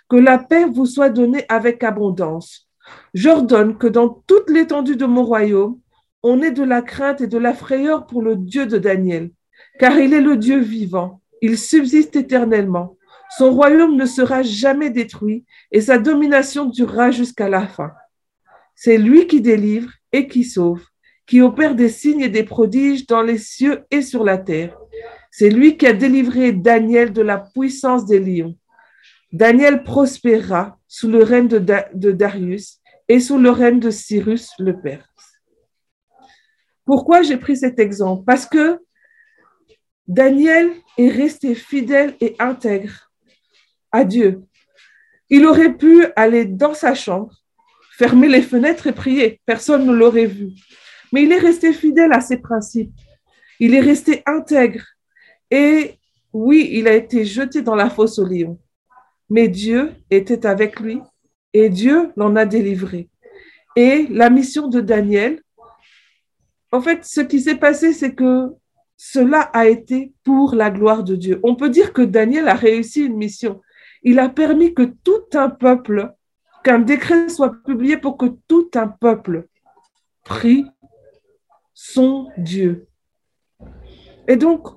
que 0.09 0.17
la 0.17 0.39
paix 0.39 0.67
vous 0.67 0.87
soit 0.87 1.11
donnée 1.11 1.45
avec 1.49 1.83
abondance. 1.83 2.69
J'ordonne 3.13 3.77
que 3.77 3.89
dans 3.89 4.23
toute 4.27 4.51
l'étendue 4.51 4.97
de 4.97 5.07
mon 5.07 5.25
royaume, 5.25 5.81
on 6.23 6.43
ait 6.43 6.53
de 6.53 6.63
la 6.63 6.81
crainte 6.81 7.21
et 7.21 7.27
de 7.27 7.39
la 7.39 7.55
frayeur 7.55 8.07
pour 8.07 8.23
le 8.23 8.37
Dieu 8.37 8.67
de 8.67 8.79
Daniel, 8.79 9.31
car 9.81 9.99
il 9.99 10.15
est 10.15 10.21
le 10.21 10.37
Dieu 10.37 10.59
vivant, 10.59 11.21
il 11.43 11.59
subsiste 11.59 12.15
éternellement. 12.17 12.97
Son 13.37 13.51
royaume 13.51 13.97
ne 13.97 14.07
sera 14.07 14.43
jamais 14.43 14.91
détruit 14.91 15.45
et 15.73 15.81
sa 15.81 15.99
domination 15.99 16.67
durera 16.67 17.11
jusqu'à 17.11 17.49
la 17.49 17.67
fin. 17.67 17.91
C'est 18.77 18.97
lui 18.97 19.27
qui 19.27 19.41
délivre 19.41 19.91
et 20.13 20.29
qui 20.29 20.45
sauve, 20.45 20.85
qui 21.27 21.41
opère 21.41 21.75
des 21.75 21.89
signes 21.89 22.21
et 22.21 22.29
des 22.29 22.45
prodiges 22.45 23.07
dans 23.07 23.23
les 23.23 23.39
cieux 23.39 23.85
et 23.91 24.03
sur 24.03 24.25
la 24.25 24.39
terre. 24.39 24.79
C'est 25.31 25.51
lui 25.51 25.77
qui 25.77 25.87
a 25.87 25.93
délivré 25.93 26.53
Daniel 26.53 27.13
de 27.13 27.23
la 27.23 27.39
puissance 27.39 28.07
des 28.07 28.21
lions. 28.21 28.57
Daniel 29.33 29.83
prospéra 29.83 30.79
sous 30.87 31.09
le 31.09 31.25
règne 31.25 31.49
de, 31.49 32.13
Darius 32.13 32.81
et 33.09 33.19
sous 33.19 33.39
le 33.39 33.51
règne 33.51 33.81
de 33.81 33.91
Cyrus 33.91 34.53
le 34.59 34.81
Perse. 34.81 35.09
Pourquoi 36.85 37.23
j'ai 37.23 37.37
pris 37.37 37.57
cet 37.57 37.81
exemple? 37.81 38.25
Parce 38.25 38.47
que 38.47 38.79
Daniel 40.07 40.71
est 40.99 41.09
resté 41.09 41.55
fidèle 41.55 42.15
et 42.21 42.37
intègre 42.39 43.11
à 43.91 44.05
Dieu. 44.05 44.43
Il 45.31 45.47
aurait 45.47 45.75
pu 45.75 46.07
aller 46.15 46.45
dans 46.45 46.75
sa 46.75 46.95
chambre, 46.95 47.35
fermer 47.97 48.29
les 48.29 48.43
fenêtres 48.43 48.87
et 48.87 48.93
prier. 48.93 49.41
Personne 49.47 49.87
ne 49.87 49.93
l'aurait 49.93 50.27
vu. 50.27 50.51
Mais 51.15 51.23
il 51.23 51.31
est 51.31 51.39
resté 51.39 51.73
fidèle 51.73 52.13
à 52.13 52.21
ses 52.21 52.39
principes. 52.39 52.91
Il 53.61 53.73
est 53.73 53.81
resté 53.81 54.25
intègre. 54.27 54.83
Et 55.49 56.01
oui, 56.33 56.69
il 56.73 56.89
a 56.89 56.93
été 56.93 57.25
jeté 57.25 57.63
dans 57.63 57.77
la 57.77 57.89
fosse 57.89 58.19
au 58.19 58.25
lion. 58.25 58.59
Mais 59.31 59.47
Dieu 59.47 59.93
était 60.11 60.45
avec 60.45 60.81
lui 60.81 61.01
et 61.53 61.69
Dieu 61.69 62.11
l'en 62.17 62.35
a 62.35 62.45
délivré. 62.45 63.09
Et 63.77 64.09
la 64.11 64.29
mission 64.29 64.67
de 64.67 64.81
Daniel, 64.81 65.41
en 66.73 66.81
fait, 66.81 67.05
ce 67.05 67.21
qui 67.21 67.41
s'est 67.41 67.59
passé, 67.59 67.93
c'est 67.93 68.17
que 68.17 68.49
cela 68.97 69.39
a 69.39 69.69
été 69.69 70.13
pour 70.25 70.57
la 70.57 70.69
gloire 70.69 71.05
de 71.05 71.15
Dieu. 71.15 71.39
On 71.45 71.55
peut 71.55 71.71
dire 71.71 71.93
que 71.93 72.03
Daniel 72.03 72.49
a 72.49 72.55
réussi 72.55 73.05
une 73.05 73.17
mission. 73.17 73.63
Il 74.03 74.19
a 74.19 74.29
permis 74.29 74.75
que 74.75 74.83
tout 74.83 75.27
un 75.35 75.49
peuple, 75.49 76.13
qu'un 76.65 76.81
décret 76.81 77.29
soit 77.29 77.55
publié 77.65 77.99
pour 77.99 78.17
que 78.17 78.27
tout 78.49 78.69
un 78.75 78.89
peuple 78.89 79.47
prie 80.25 80.67
son 81.93 82.29
Dieu. 82.39 82.87
Et 84.27 84.37
donc, 84.37 84.69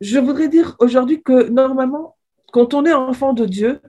je 0.00 0.18
voudrais 0.18 0.48
dire 0.48 0.74
aujourd'hui 0.78 1.22
que 1.22 1.48
normalement, 1.50 2.16
quand 2.52 2.72
on 2.72 2.86
est 2.86 2.94
enfant 2.94 3.34
de 3.34 3.44
Dieu, 3.44 3.80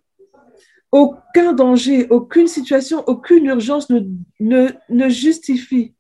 aucun 0.92 1.54
danger, 1.54 2.08
aucune 2.10 2.48
situation, 2.48 3.04
aucune 3.08 3.46
urgence 3.46 3.90
ne, 3.90 4.02
ne, 4.90 5.10
justifie 5.10 5.96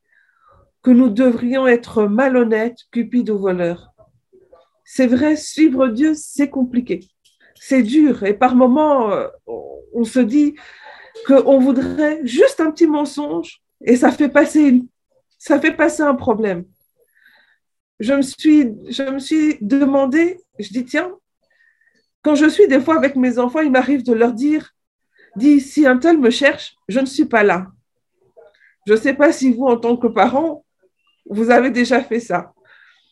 que 0.83 0.91
nous 0.91 1.09
devrions 1.09 1.67
être 1.67 2.03
malhonnêtes, 2.03 2.79
cupides 2.91 3.29
ou 3.29 3.37
voleurs. 3.37 3.93
C'est 4.83 5.07
vrai, 5.07 5.37
suivre 5.37 5.87
Dieu, 5.87 6.13
c'est 6.15 6.49
compliqué. 6.49 6.99
C'est 7.55 7.83
dur. 7.83 8.23
Et 8.23 8.33
par 8.33 8.55
moments, 8.55 9.11
euh, 9.11 9.27
on 9.93 10.03
se 10.03 10.19
dit 10.19 10.55
qu'on 11.25 11.59
voudrait 11.59 12.19
juste 12.25 12.59
un 12.59 12.71
petit 12.71 12.87
mensonge 12.87 13.61
et 13.81 13.95
ça 13.95 14.11
fait 14.11 14.29
passer, 14.29 14.81
ça 15.47 15.59
fait 15.61 15.71
passer 15.71 16.03
un 16.03 16.13
problème. 16.13 16.65
Je 17.99 18.13
me, 18.13 18.21
suis, 18.21 18.75
je 18.89 19.03
me 19.03 19.19
suis 19.19 19.57
demandé, 19.61 20.39
je 20.59 20.69
dis, 20.69 20.83
tiens, 20.83 21.11
quand 22.21 22.35
je 22.35 22.47
suis 22.47 22.67
des 22.67 22.81
fois 22.81 22.97
avec 22.97 23.15
mes 23.15 23.39
enfants, 23.39 23.61
il 23.61 23.71
m'arrive 23.71 24.03
de 24.03 24.13
leur 24.13 24.33
dire, 24.33 24.73
dis, 25.37 25.61
si 25.61 25.87
un 25.87 25.97
tel 25.97 26.17
me 26.17 26.29
cherche, 26.29 26.75
je 26.89 26.99
ne 26.99 27.05
suis 27.05 27.25
pas 27.25 27.43
là. 27.43 27.67
Je 28.85 28.93
ne 28.93 28.97
sais 28.97 29.13
pas 29.13 29.31
si 29.31 29.53
vous, 29.53 29.65
en 29.65 29.77
tant 29.77 29.95
que 29.95 30.07
parents, 30.07 30.65
vous 31.29 31.49
avez 31.49 31.71
déjà 31.71 32.01
fait 32.03 32.19
ça. 32.19 32.53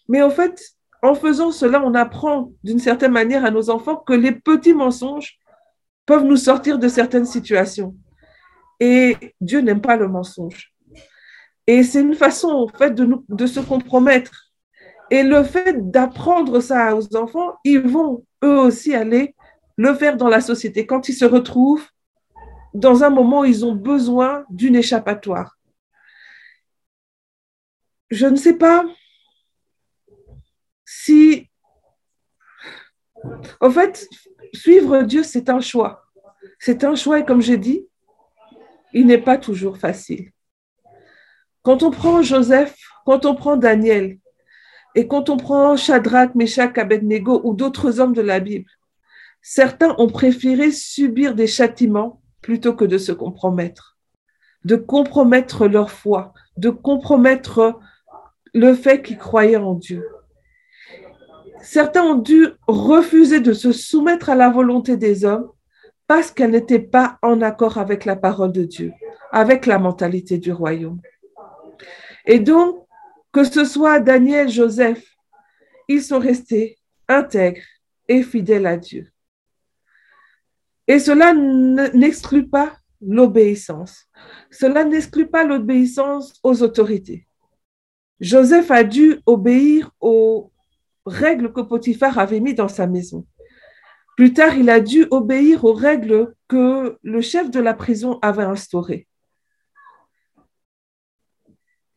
Mais 0.10 0.22
en 0.22 0.30
fait, 0.30 0.62
en 1.02 1.16
faisant 1.16 1.52
cela, 1.52 1.82
on 1.84 1.94
apprend 1.94 2.52
d'une 2.64 2.80
certaine 2.80 3.12
manière 3.12 3.46
à 3.46 3.52
nos 3.52 3.70
enfants 3.70 3.96
que 3.96 4.14
les 4.14 4.34
petits 4.34 4.74
mensonges 4.74 5.40
peuvent 6.06 6.26
nous 6.26 6.38
sortir 6.38 6.80
de 6.80 6.88
certaines 6.90 7.26
situations. 7.26 7.96
Et 8.82 9.16
Dieu 9.40 9.62
n'aime 9.62 9.82
pas 9.82 9.96
le 9.96 10.10
mensonge. 10.10 10.75
Et 11.68 11.84
c'est 11.84 12.02
une 12.02 12.16
façon, 12.16 12.50
en 12.50 12.68
fait, 12.68 12.92
de, 12.92 13.08
de 13.28 13.48
se 13.48 13.60
compromettre. 13.60 14.52
Et 15.12 15.24
le 15.24 15.44
fait 15.44 15.92
d'apprendre 15.92 16.60
ça 16.60 16.96
aux 16.96 17.16
enfants, 17.16 17.58
ils 17.64 17.80
vont 17.82 18.26
eux 18.44 18.60
aussi 18.60 18.94
aller 18.96 19.36
le 19.78 19.94
faire 19.94 20.18
dans 20.18 20.30
la 20.30 20.42
société 20.42 20.86
quand 20.86 21.10
ils 21.10 21.14
se 21.14 21.26
retrouvent 21.26 21.88
dans 22.74 23.04
un 23.04 23.10
moment 23.10 23.42
où 23.42 23.46
ils 23.46 23.66
ont 23.66 23.76
besoin 23.76 24.46
d'une 24.50 24.76
échappatoire 24.76 25.56
je 28.10 28.26
ne 28.26 28.36
sais 28.36 28.58
pas 28.58 28.86
si... 30.86 31.50
En 33.60 33.72
fait, 33.72 34.08
suivre 34.54 35.02
Dieu, 35.02 35.24
c'est 35.24 35.50
un 35.50 35.60
choix. 35.60 36.06
C'est 36.60 36.84
un 36.84 36.96
choix 36.96 37.20
et 37.20 37.26
comme 37.26 37.42
j'ai 37.42 37.58
dit, 37.58 37.88
il 38.94 39.08
n'est 39.08 39.22
pas 39.22 39.38
toujours 39.38 39.78
facile. 39.78 40.32
Quand 41.66 41.82
on 41.82 41.90
prend 41.90 42.22
Joseph, 42.22 42.78
quand 43.08 43.26
on 43.26 43.34
prend 43.34 43.58
Daniel, 43.58 44.20
et 44.94 45.08
quand 45.08 45.32
on 45.32 45.38
prend 45.38 45.76
Shadrach, 45.76 46.36
Meshach, 46.36 46.78
Abednego 46.78 47.42
ou 47.44 47.56
d'autres 47.56 48.00
hommes 48.00 48.14
de 48.14 48.22
la 48.22 48.40
Bible, 48.40 48.70
certains 49.42 49.96
ont 49.98 50.08
préféré 50.08 50.70
subir 50.70 51.34
des 51.34 51.48
châtiments 51.48 52.22
plutôt 52.44 52.76
que 52.76 52.86
de 52.86 53.00
se 53.00 53.12
compromettre, 53.12 53.98
de 54.64 54.76
compromettre 54.76 55.66
leur 55.66 55.90
foi, 55.90 56.34
de 56.56 56.70
compromettre 56.70 57.80
le 58.54 58.76
fait 58.76 59.02
qu'ils 59.02 59.18
croyaient 59.18 59.56
en 59.56 59.74
Dieu. 59.74 60.08
Certains 61.64 62.04
ont 62.04 62.16
dû 62.16 62.48
refuser 62.68 63.40
de 63.40 63.54
se 63.54 63.72
soumettre 63.72 64.30
à 64.30 64.36
la 64.36 64.52
volonté 64.52 64.98
des 64.98 65.26
hommes 65.26 65.50
parce 66.06 66.30
qu'elle 66.30 66.52
n'était 66.52 66.78
pas 66.78 67.18
en 67.24 67.42
accord 67.42 67.80
avec 67.80 68.06
la 68.06 68.16
parole 68.16 68.52
de 68.52 68.66
Dieu, 68.66 68.94
avec 69.32 69.66
la 69.66 69.80
mentalité 69.80 70.38
du 70.38 70.52
royaume. 70.52 71.02
Et 72.26 72.40
donc, 72.40 72.86
que 73.32 73.44
ce 73.44 73.66
soit 73.66 74.00
Daniel, 74.00 74.50
Joseph, 74.50 75.04
ils 75.88 76.02
sont 76.02 76.20
restés 76.20 76.78
intègres 77.08 77.62
et 78.08 78.24
fidèles 78.24 78.66
à 78.66 78.78
Dieu. 78.78 79.12
Et 80.88 81.00
cela 81.00 81.34
n'exclut 81.34 82.48
pas 82.48 82.78
l'obéissance. 83.02 84.06
Cela 84.52 84.84
n'exclut 84.84 85.28
pas 85.28 85.44
l'obéissance 85.44 86.40
aux 86.44 86.64
autorités. 86.64 87.28
Joseph 88.20 88.72
a 88.72 88.84
dû 88.84 89.20
obéir 89.26 89.92
aux 90.00 90.52
règles 91.06 91.52
que 91.52 91.62
Potiphar 91.62 92.18
avait 92.18 92.40
mises 92.40 92.56
dans 92.56 92.68
sa 92.68 92.88
maison. 92.88 93.26
Plus 94.16 94.32
tard, 94.34 94.56
il 94.56 94.70
a 94.70 94.80
dû 94.80 95.06
obéir 95.12 95.66
aux 95.66 95.74
règles 95.74 96.34
que 96.48 96.98
le 97.02 97.22
chef 97.22 97.52
de 97.52 97.60
la 97.60 97.74
prison 97.74 98.18
avait 98.22 98.44
instaurées. 98.44 99.08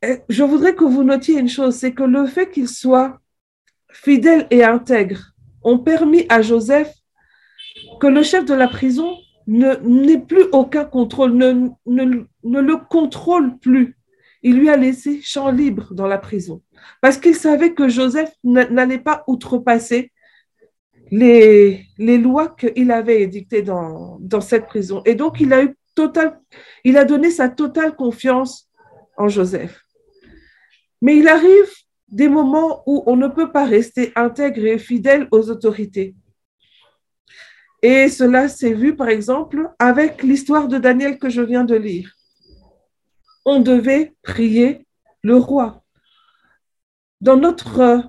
Je 0.03 0.43
voudrais 0.43 0.75
que 0.75 0.85
vous 0.85 1.03
notiez 1.03 1.39
une 1.39 1.49
chose, 1.49 1.75
c'est 1.75 1.93
que 1.93 2.05
le 2.05 2.27
fait 2.27 2.51
qu'il 2.51 2.69
soit 2.69 3.21
fidèle 3.91 4.47
et 4.51 4.65
intègre 4.65 5.33
ont 5.63 5.79
permis 5.79 6.25
à 6.29 6.43
Joseph 6.43 6.93
que 8.01 8.07
le 8.07 8.23
chef 8.23 8.45
de 8.45 8.55
la 8.55 8.69
prison 8.69 9.17
n'ait 9.47 10.21
plus 10.21 10.45
aucun 10.53 10.85
contrôle, 10.85 11.33
ne, 11.35 11.71
le 11.87 12.77
contrôle 12.77 13.59
plus 13.59 13.97
il 14.43 14.57
lui 14.57 14.69
a 14.69 14.77
laissé 14.77 15.21
champ 15.21 15.51
libre 15.51 15.95
dans 15.95 16.07
la 16.07 16.19
prison 16.19 16.63
parce 17.01 17.19
qu'il 17.19 17.35
savait 17.35 17.75
que 17.75 17.89
Joseph 17.89 18.33
n'allait 18.45 18.99
pas 18.99 19.25
outrepasser 19.27 20.13
les, 21.11 21.87
les 21.99 22.19
lois 22.19 22.49
qu'il 22.49 22.91
avait 22.93 23.23
édictées 23.23 23.63
dans, 23.63 24.19
dans 24.21 24.41
cette 24.41 24.67
prison. 24.67 25.03
Et 25.07 25.15
donc, 25.15 25.41
il 25.41 25.53
a, 25.53 25.63
eu 25.63 25.75
total, 25.95 26.39
il 26.85 26.97
a 26.99 27.05
donné 27.05 27.31
sa 27.31 27.49
totale 27.49 27.97
confiance 27.97 28.69
en 29.17 29.29
Joseph. 29.29 29.83
Mais 31.01 31.17
il 31.17 31.29
arrive 31.29 31.71
des 32.09 32.29
moments 32.29 32.83
où 32.87 33.03
on 33.07 33.17
ne 33.17 33.29
peut 33.29 33.53
pas 33.53 33.65
rester 33.65 34.13
intègre 34.17 34.65
et 34.65 34.79
fidèle 34.79 35.29
aux 35.31 35.51
autorités. 35.51 36.15
Et 37.83 38.09
cela 38.09 38.49
s'est 38.49 38.75
vu, 38.75 38.97
par 38.97 39.09
exemple, 39.09 39.71
avec 39.79 40.23
l'histoire 40.23 40.69
de 40.69 40.79
Daniel 40.79 41.19
que 41.19 41.29
je 41.29 41.43
viens 41.43 41.65
de 41.65 41.77
lire 41.77 42.19
on 43.49 43.61
devait 43.61 44.15
prier 44.23 44.87
le 45.23 45.37
roi. 45.37 45.83
Dans 47.23 47.39
notre, 47.39 48.05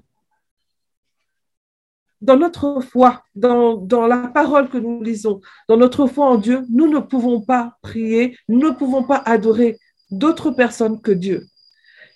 dans 2.20 2.36
notre 2.36 2.82
foi, 2.82 3.24
dans, 3.36 3.78
dans 3.78 4.06
la 4.06 4.28
parole 4.28 4.70
que 4.70 4.78
nous 4.78 5.02
lisons, 5.02 5.40
dans 5.70 5.78
notre 5.78 6.08
foi 6.08 6.26
en 6.26 6.38
Dieu, 6.38 6.66
nous 6.70 6.88
ne 6.88 7.00
pouvons 7.00 7.42
pas 7.42 7.78
prier, 7.82 8.38
nous 8.50 8.60
ne 8.60 8.72
pouvons 8.72 9.04
pas 9.04 9.24
adorer 9.26 9.80
d'autres 10.12 10.52
personnes 10.52 11.02
que 11.02 11.12
Dieu. 11.12 11.48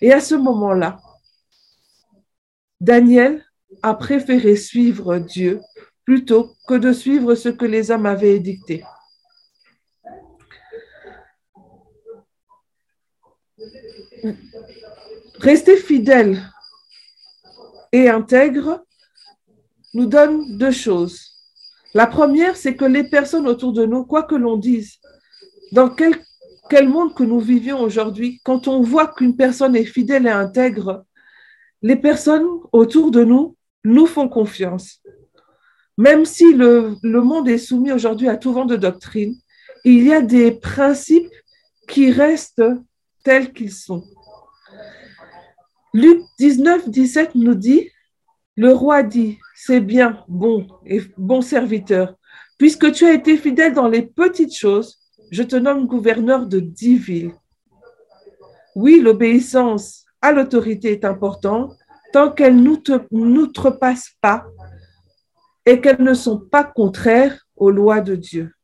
Et 0.04 0.12
à 0.12 0.20
ce 0.20 0.34
moment-là, 0.34 1.00
Daniel 2.78 3.42
a 3.82 3.94
préféré 3.94 4.54
suivre 4.54 5.16
Dieu 5.16 5.62
plutôt 6.04 6.52
que 6.68 6.74
de 6.74 6.92
suivre 6.92 7.34
ce 7.34 7.48
que 7.48 7.64
les 7.64 7.90
hommes 7.90 8.04
avaient 8.04 8.36
édicté. 8.36 8.84
Rester 15.38 15.78
fidèle 15.78 16.52
et 17.90 18.10
intègre 18.10 18.84
nous 19.94 20.04
donne 20.04 20.58
deux 20.58 20.70
choses. 20.70 21.18
La 21.94 22.06
première, 22.06 22.58
c'est 22.58 22.76
que 22.76 22.84
les 22.84 23.04
personnes 23.04 23.48
autour 23.48 23.72
de 23.72 23.86
nous, 23.86 24.04
quoi 24.04 24.24
que 24.24 24.34
l'on 24.34 24.58
dise, 24.58 24.98
dans 25.72 25.88
quel, 25.88 26.22
quel 26.70 26.88
monde 26.88 27.14
que 27.14 27.24
nous 27.24 27.40
vivions 27.40 27.80
aujourd'hui, 27.80 28.40
quand 28.44 28.68
on 28.68 28.80
voit 28.80 29.08
qu'une 29.08 29.36
personne 29.36 29.76
est 29.76 29.84
fidèle 29.84 30.26
et 30.26 30.30
intègre, 30.30 31.04
les 31.82 31.96
personnes 31.96 32.46
autour 32.72 33.10
de 33.10 33.24
nous 33.24 33.56
nous 33.84 34.06
font 34.06 34.28
confiance. 34.28 35.02
Même 35.98 36.24
si 36.24 36.54
le, 36.54 36.96
le 37.02 37.20
monde 37.20 37.48
est 37.48 37.58
soumis 37.58 37.92
aujourd'hui 37.92 38.28
à 38.28 38.36
tout 38.36 38.52
vent 38.52 38.64
de 38.64 38.76
doctrine, 38.76 39.36
il 39.84 40.04
y 40.04 40.12
a 40.12 40.22
des 40.22 40.52
principes 40.52 41.30
qui 41.88 42.10
restent 42.10 42.64
tels 43.22 43.52
qu'ils 43.52 43.72
sont. 43.72 44.02
Luc 45.92 46.22
19, 46.38 46.88
17 46.88 47.34
nous 47.34 47.54
dit, 47.54 47.90
le 48.56 48.72
roi 48.72 49.02
dit, 49.02 49.38
c'est 49.54 49.80
bien, 49.80 50.24
bon 50.26 50.66
et 50.86 51.02
bon 51.16 51.40
serviteur, 51.40 52.14
puisque 52.58 52.90
tu 52.92 53.04
as 53.04 53.12
été 53.12 53.36
fidèle 53.36 53.74
dans 53.74 53.88
les 53.88 54.02
petites 54.02 54.56
choses, 54.56 55.03
je 55.34 55.42
te 55.42 55.56
nomme 55.56 55.88
gouverneur 55.88 56.46
de 56.46 56.60
dix 56.60 56.96
villes. 56.96 57.34
Oui, 58.76 59.00
l'obéissance 59.00 60.04
à 60.22 60.30
l'autorité 60.30 60.92
est 60.92 61.04
importante 61.04 61.76
tant 62.12 62.30
qu'elle 62.30 62.62
n'outrepasse 62.62 64.10
pas 64.20 64.46
et 65.66 65.80
qu'elles 65.80 66.02
ne 66.02 66.14
sont 66.14 66.38
pas 66.38 66.62
contraires 66.62 67.48
aux 67.56 67.72
lois 67.72 68.00
de 68.00 68.14
Dieu. 68.14 68.54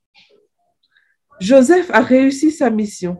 Joseph 1.40 1.90
a 1.90 2.02
réussi 2.02 2.52
sa 2.52 2.70
mission. 2.70 3.18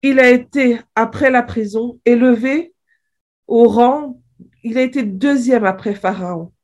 Il 0.00 0.20
a 0.20 0.30
été, 0.30 0.80
après 0.94 1.30
la 1.30 1.42
prison, 1.42 2.00
élevé 2.06 2.74
au 3.46 3.68
rang, 3.68 4.18
il 4.64 4.78
a 4.78 4.82
été 4.82 5.02
deuxième 5.02 5.66
après 5.66 5.94
Pharaon 5.94 6.54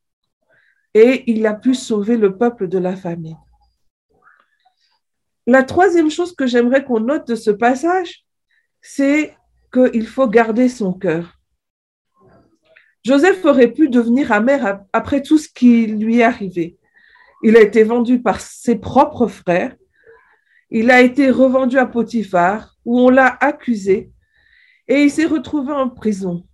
et 0.95 1.31
il 1.31 1.45
a 1.47 1.53
pu 1.53 1.75
sauver 1.75 2.17
le 2.17 2.39
peuple 2.39 2.67
de 2.67 2.79
la 2.79 2.97
famine. 2.97 3.37
La 5.47 5.63
troisième 5.63 6.11
chose 6.11 6.35
que 6.35 6.47
j'aimerais 6.47 6.85
qu'on 6.85 7.01
note 7.01 7.29
de 7.29 7.35
ce 7.35 7.51
passage, 7.51 8.25
c'est 8.81 9.37
qu'il 9.73 10.07
faut 10.07 10.29
garder 10.29 10.69
son 10.69 10.93
cœur. 10.93 11.39
Joseph 13.05 13.45
aurait 13.45 13.73
pu 13.73 13.89
devenir 13.89 14.33
amer 14.33 14.81
après 14.93 15.23
tout 15.23 15.37
ce 15.37 15.49
qui 15.49 15.87
lui 15.87 16.21
est 16.21 16.23
arrivé. 16.23 16.79
Il 17.43 17.57
a 17.57 17.61
été 17.61 17.83
vendu 17.83 18.23
par 18.23 18.41
ses 18.41 18.77
propres 18.77 19.27
frères. 19.27 19.77
Il 20.71 20.91
a 20.91 21.03
été 21.03 21.31
revendu 21.31 21.77
à 21.77 21.85
Potiphar, 21.85 22.77
où 22.87 22.99
on 22.99 23.11
l'a 23.11 23.37
accusé, 23.41 24.11
et 24.89 25.03
il 25.03 25.11
s'est 25.11 25.27
retrouvé 25.27 25.73
en 25.73 25.91
prison. 25.91 26.47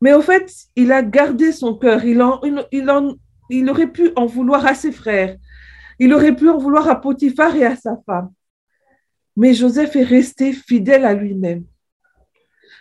Mais 0.00 0.12
au 0.12 0.20
fait, 0.20 0.52
il 0.74 0.90
a 0.90 1.02
gardé 1.02 1.52
son 1.52 1.76
cœur. 1.76 2.04
Il, 2.04 2.20
il, 2.72 3.16
il 3.50 3.70
aurait 3.70 3.92
pu 3.92 4.10
en 4.16 4.26
vouloir 4.26 4.66
à 4.66 4.74
ses 4.74 4.90
frères. 4.90 5.36
Il 5.98 6.12
aurait 6.14 6.34
pu 6.34 6.48
en 6.48 6.58
vouloir 6.58 6.88
à 6.88 7.00
Potiphar 7.00 7.54
et 7.56 7.64
à 7.64 7.76
sa 7.76 7.96
femme. 8.04 8.32
Mais 9.36 9.54
Joseph 9.54 9.96
est 9.96 10.04
resté 10.04 10.52
fidèle 10.52 11.04
à 11.04 11.14
lui-même. 11.14 11.64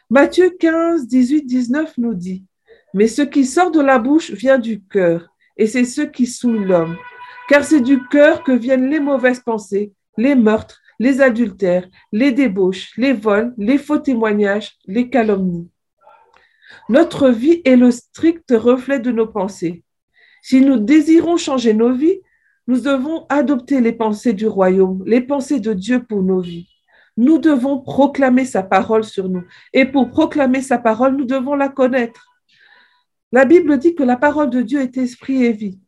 Matthieu 0.09 0.49
15, 0.49 1.07
18, 1.07 1.43
19 1.43 1.97
nous 1.97 2.13
dit, 2.13 2.45
Mais 2.93 3.07
ce 3.07 3.21
qui 3.21 3.45
sort 3.45 3.71
de 3.71 3.81
la 3.81 3.99
bouche 3.99 4.31
vient 4.31 4.59
du 4.59 4.81
cœur, 4.81 5.27
et 5.55 5.67
c'est 5.67 5.85
ce 5.85 6.01
qui 6.01 6.25
souille 6.25 6.65
l'homme 6.65 6.97
car 7.51 7.65
c'est 7.65 7.81
du 7.81 8.01
cœur 8.07 8.43
que 8.43 8.53
viennent 8.53 8.89
les 8.89 9.01
mauvaises 9.01 9.41
pensées, 9.41 9.91
les 10.15 10.35
meurtres, 10.35 10.79
les 10.99 11.19
adultères, 11.19 11.85
les 12.13 12.31
débauches, 12.31 12.93
les 12.95 13.11
vols, 13.11 13.53
les 13.57 13.77
faux 13.77 13.97
témoignages, 13.97 14.77
les 14.85 15.09
calomnies. 15.09 15.69
Notre 16.87 17.27
vie 17.27 17.61
est 17.65 17.75
le 17.75 17.91
strict 17.91 18.53
reflet 18.55 19.01
de 19.01 19.11
nos 19.11 19.27
pensées. 19.27 19.83
Si 20.41 20.61
nous 20.61 20.77
désirons 20.77 21.35
changer 21.35 21.73
nos 21.73 21.91
vies, 21.91 22.21
nous 22.67 22.79
devons 22.79 23.25
adopter 23.29 23.81
les 23.81 23.91
pensées 23.91 24.33
du 24.33 24.47
royaume, 24.47 25.03
les 25.05 25.21
pensées 25.21 25.59
de 25.59 25.73
Dieu 25.73 26.03
pour 26.03 26.21
nos 26.21 26.41
vies. 26.41 26.69
Nous 27.17 27.37
devons 27.37 27.79
proclamer 27.79 28.45
sa 28.45 28.63
parole 28.63 29.03
sur 29.03 29.29
nous. 29.29 29.43
Et 29.73 29.85
pour 29.85 30.09
proclamer 30.09 30.61
sa 30.61 30.77
parole, 30.77 31.15
nous 31.15 31.25
devons 31.25 31.55
la 31.55 31.69
connaître. 31.69 32.27
La 33.31 33.45
Bible 33.45 33.77
dit 33.77 33.95
que 33.95 34.03
la 34.03 34.17
parole 34.17 34.49
de 34.49 34.61
Dieu 34.61 34.81
est 34.81 34.97
esprit 34.97 35.43
et 35.43 35.53
vie. 35.53 35.79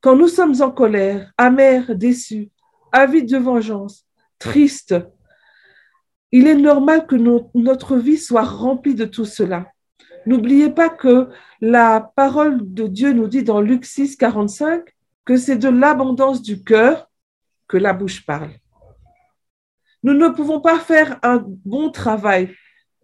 Quand 0.00 0.16
nous 0.16 0.28
sommes 0.28 0.60
en 0.60 0.70
colère, 0.70 1.32
amers, 1.38 1.94
déçus, 1.96 2.50
avides 2.92 3.30
de 3.30 3.38
vengeance, 3.38 4.06
tristes, 4.38 4.94
il 6.32 6.46
est 6.46 6.56
normal 6.56 7.06
que 7.06 7.16
notre 7.54 7.96
vie 7.96 8.18
soit 8.18 8.42
remplie 8.42 8.94
de 8.94 9.04
tout 9.04 9.24
cela. 9.24 9.68
N'oubliez 10.26 10.70
pas 10.70 10.88
que 10.88 11.28
la 11.60 12.12
parole 12.16 12.58
de 12.74 12.86
Dieu 12.86 13.12
nous 13.12 13.28
dit 13.28 13.42
dans 13.42 13.60
Luc 13.60 13.84
6, 13.84 14.16
45 14.16 14.93
que 15.24 15.36
c'est 15.36 15.56
de 15.56 15.68
l'abondance 15.68 16.42
du 16.42 16.62
cœur 16.62 17.10
que 17.68 17.76
la 17.76 17.92
bouche 17.92 18.24
parle. 18.24 18.50
Nous 20.02 20.12
ne 20.12 20.28
pouvons 20.28 20.60
pas 20.60 20.78
faire 20.78 21.18
un 21.22 21.42
bon 21.64 21.90
travail 21.90 22.54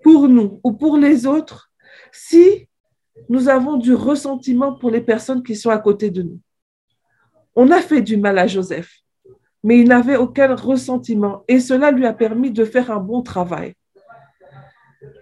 pour 0.02 0.28
nous 0.28 0.60
ou 0.62 0.72
pour 0.72 0.98
les 0.98 1.26
autres 1.26 1.70
si 2.12 2.68
nous 3.28 3.48
avons 3.48 3.76
du 3.76 3.94
ressentiment 3.94 4.74
pour 4.74 4.90
les 4.90 5.00
personnes 5.00 5.42
qui 5.42 5.56
sont 5.56 5.70
à 5.70 5.78
côté 5.78 6.10
de 6.10 6.22
nous. 6.22 6.40
On 7.54 7.70
a 7.70 7.80
fait 7.80 8.02
du 8.02 8.16
mal 8.16 8.38
à 8.38 8.46
Joseph, 8.46 9.00
mais 9.62 9.80
il 9.80 9.88
n'avait 9.88 10.16
aucun 10.16 10.54
ressentiment 10.54 11.44
et 11.48 11.60
cela 11.60 11.90
lui 11.90 12.06
a 12.06 12.12
permis 12.12 12.50
de 12.50 12.64
faire 12.64 12.90
un 12.90 13.00
bon 13.00 13.22
travail. 13.22 13.74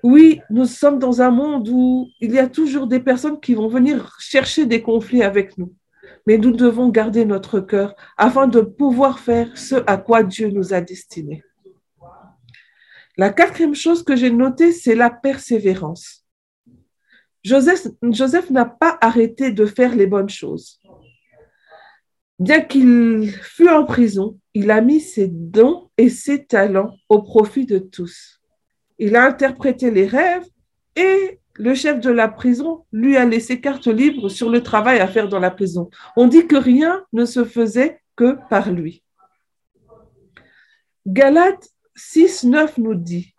Oui, 0.03 0.41
nous 0.51 0.65
sommes 0.65 0.99
dans 0.99 1.23
un 1.23 1.31
monde 1.31 1.69
où 1.69 2.09
il 2.21 2.33
y 2.33 2.39
a 2.39 2.49
toujours 2.49 2.87
des 2.87 3.01
personnes 3.01 3.41
qui 3.41 3.55
vont 3.55 3.69
venir 3.69 4.17
chercher 4.19 4.67
des 4.67 4.83
conflits 4.83 5.23
avec 5.23 5.57
nous, 5.59 5.73
mais 6.27 6.39
nous 6.39 6.53
devons 6.53 6.89
garder 6.89 7.25
notre 7.25 7.61
cœur 7.61 7.95
afin 8.17 8.47
de 8.47 8.61
pouvoir 8.61 9.19
faire 9.19 9.57
ce 9.57 9.77
à 9.87 9.97
quoi 9.97 10.23
Dieu 10.23 10.49
nous 10.51 10.75
a 10.75 10.81
destinés. 10.81 11.43
La 13.17 13.31
quatrième 13.31 13.75
chose 13.75 14.05
que 14.05 14.15
j'ai 14.15 14.31
notée, 14.31 14.73
c'est 14.73 14.95
la 14.95 15.11
persévérance. 15.11 16.25
Joseph, 17.43 17.89
Joseph 18.03 18.51
n'a 18.51 18.65
pas 18.65 18.97
arrêté 19.01 19.51
de 19.51 19.67
faire 19.67 19.95
les 19.95 20.07
bonnes 20.07 20.29
choses. 20.29 20.81
Bien 22.39 22.61
qu'il 22.61 23.31
fût 23.31 23.69
en 23.69 23.85
prison, 23.85 24.39
il 24.55 24.71
a 24.71 24.81
mis 24.81 25.01
ses 25.01 25.27
dons 25.29 25.91
et 25.99 26.09
ses 26.09 26.45
talents 26.45 26.95
au 27.09 27.23
profit 27.23 27.67
de 27.67 27.79
tous. 27.79 28.41
Il 28.99 29.17
a 29.17 29.25
interprété 29.25 29.91
les 29.91 30.07
rêves 30.07 30.47
et 30.95 31.41
le 31.59 31.75
chef 31.75 32.01
de 32.01 32.11
la 32.11 32.29
prison 32.29 32.85
lui 32.93 33.17
a 33.17 33.25
laissé 33.25 33.61
carte 33.61 33.89
libre 33.89 34.29
sur 34.29 34.49
le 34.49 34.63
travail 34.63 35.01
à 35.01 35.09
faire 35.09 35.29
dans 35.29 35.41
la 35.41 35.51
prison. 35.51 35.91
On 36.17 36.27
dit 36.27 36.47
que 36.47 36.57
rien 36.57 37.05
ne 37.13 37.25
se 37.25 37.45
faisait 37.45 38.01
que 38.17 38.37
par 38.49 38.71
lui. 38.71 39.03
Galates 41.07 41.69
6, 41.97 42.45
9 42.45 42.79
nous 42.79 42.95
dit, 42.95 43.35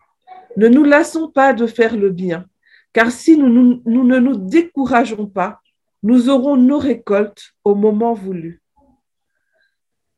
ne 0.57 0.67
nous 0.67 0.83
lassons 0.83 1.29
pas 1.29 1.53
de 1.53 1.65
faire 1.65 1.95
le 1.95 2.09
bien, 2.09 2.45
car 2.91 3.11
si 3.11 3.37
nous, 3.37 3.49
nous, 3.49 3.81
nous 3.85 4.03
ne 4.03 4.19
nous 4.19 4.35
décourageons 4.35 5.27
pas, 5.27 5.61
nous 6.03 6.29
aurons 6.29 6.57
nos 6.57 6.79
récoltes 6.79 7.53
au 7.63 7.75
moment 7.75 8.13
voulu. 8.13 8.61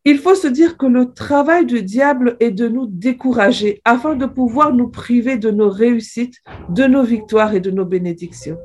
Il 0.04 0.18
faut 0.18 0.34
se 0.34 0.48
dire 0.48 0.78
que 0.78 0.88
le 0.88 1.14
travail 1.14 1.66
du 1.68 1.84
diable 1.84 2.36
est 2.40 2.52
de 2.52 2.68
nous 2.68 2.88
décourager 2.88 3.82
afin 3.86 4.16
de 4.16 4.26
pouvoir 4.26 4.74
nous 4.74 4.90
priver 4.90 5.38
de 5.38 5.52
nos 5.52 5.70
réussites, 5.70 6.38
de 6.70 6.86
nos 6.86 7.04
victoires 7.04 7.54
et 7.54 7.60
de 7.60 7.70
nos 7.70 7.86
bénédictions. 7.86 8.58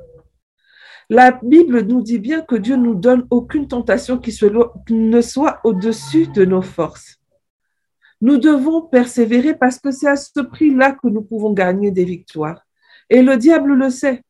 La 1.10 1.38
Bible 1.42 1.82
nous 1.82 2.00
dit 2.00 2.18
bien 2.18 2.40
que 2.40 2.56
Dieu 2.56 2.76
nous 2.76 2.94
donne 2.94 3.26
aucune 3.30 3.68
tentation 3.68 4.18
qui, 4.18 4.36
ne 4.90 5.20
soit 5.20 5.60
au-dessus 5.62 6.26
de 6.28 6.46
nos 6.46 6.62
forces. 6.62 7.16
Nous 8.22 8.38
devons 8.38 8.80
persévérer 8.80 9.54
parce 9.54 9.78
que 9.78 9.90
c'est 9.90 10.08
à 10.08 10.16
ce 10.16 10.40
prix-là 10.40 10.92
que 10.92 11.06
nous 11.08 11.22
pouvons 11.22 11.52
gagner 11.52 11.90
des 11.90 12.04
victoires. 12.04 12.62
Et 13.10 13.22
le 13.22 13.36
diable 13.36 13.74
le 13.74 13.90
sait. 13.90 14.22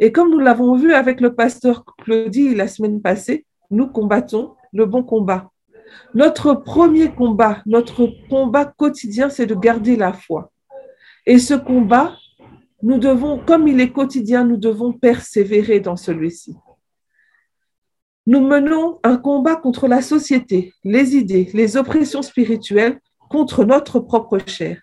Et 0.00 0.10
comme 0.10 0.30
nous 0.30 0.40
l'avons 0.40 0.76
vu 0.76 0.92
avec 0.92 1.20
le 1.20 1.34
pasteur 1.34 1.84
Claudie 1.84 2.56
la 2.56 2.66
semaine 2.66 3.00
passée, 3.00 3.46
nous 3.70 3.86
combattons 3.86 4.54
le 4.72 4.84
bon 4.84 5.04
combat. 5.04 5.50
Notre 6.14 6.54
premier 6.54 7.10
combat, 7.12 7.62
notre 7.66 8.06
combat 8.28 8.64
quotidien, 8.64 9.30
c'est 9.30 9.46
de 9.46 9.54
garder 9.54 9.96
la 9.96 10.12
foi. 10.12 10.50
Et 11.26 11.38
ce 11.38 11.54
combat, 11.54 12.16
nous 12.82 12.98
devons, 12.98 13.38
comme 13.38 13.68
il 13.68 13.80
est 13.80 13.92
quotidien, 13.92 14.44
nous 14.44 14.56
devons 14.56 14.92
persévérer 14.92 15.80
dans 15.80 15.96
celui-ci. 15.96 16.54
Nous 18.26 18.40
menons 18.40 19.00
un 19.04 19.16
combat 19.16 19.56
contre 19.56 19.88
la 19.88 20.02
société, 20.02 20.74
les 20.84 21.16
idées, 21.16 21.50
les 21.54 21.76
oppressions 21.76 22.22
spirituelles, 22.22 23.00
contre 23.30 23.64
notre 23.64 24.00
propre 24.00 24.38
chair. 24.46 24.80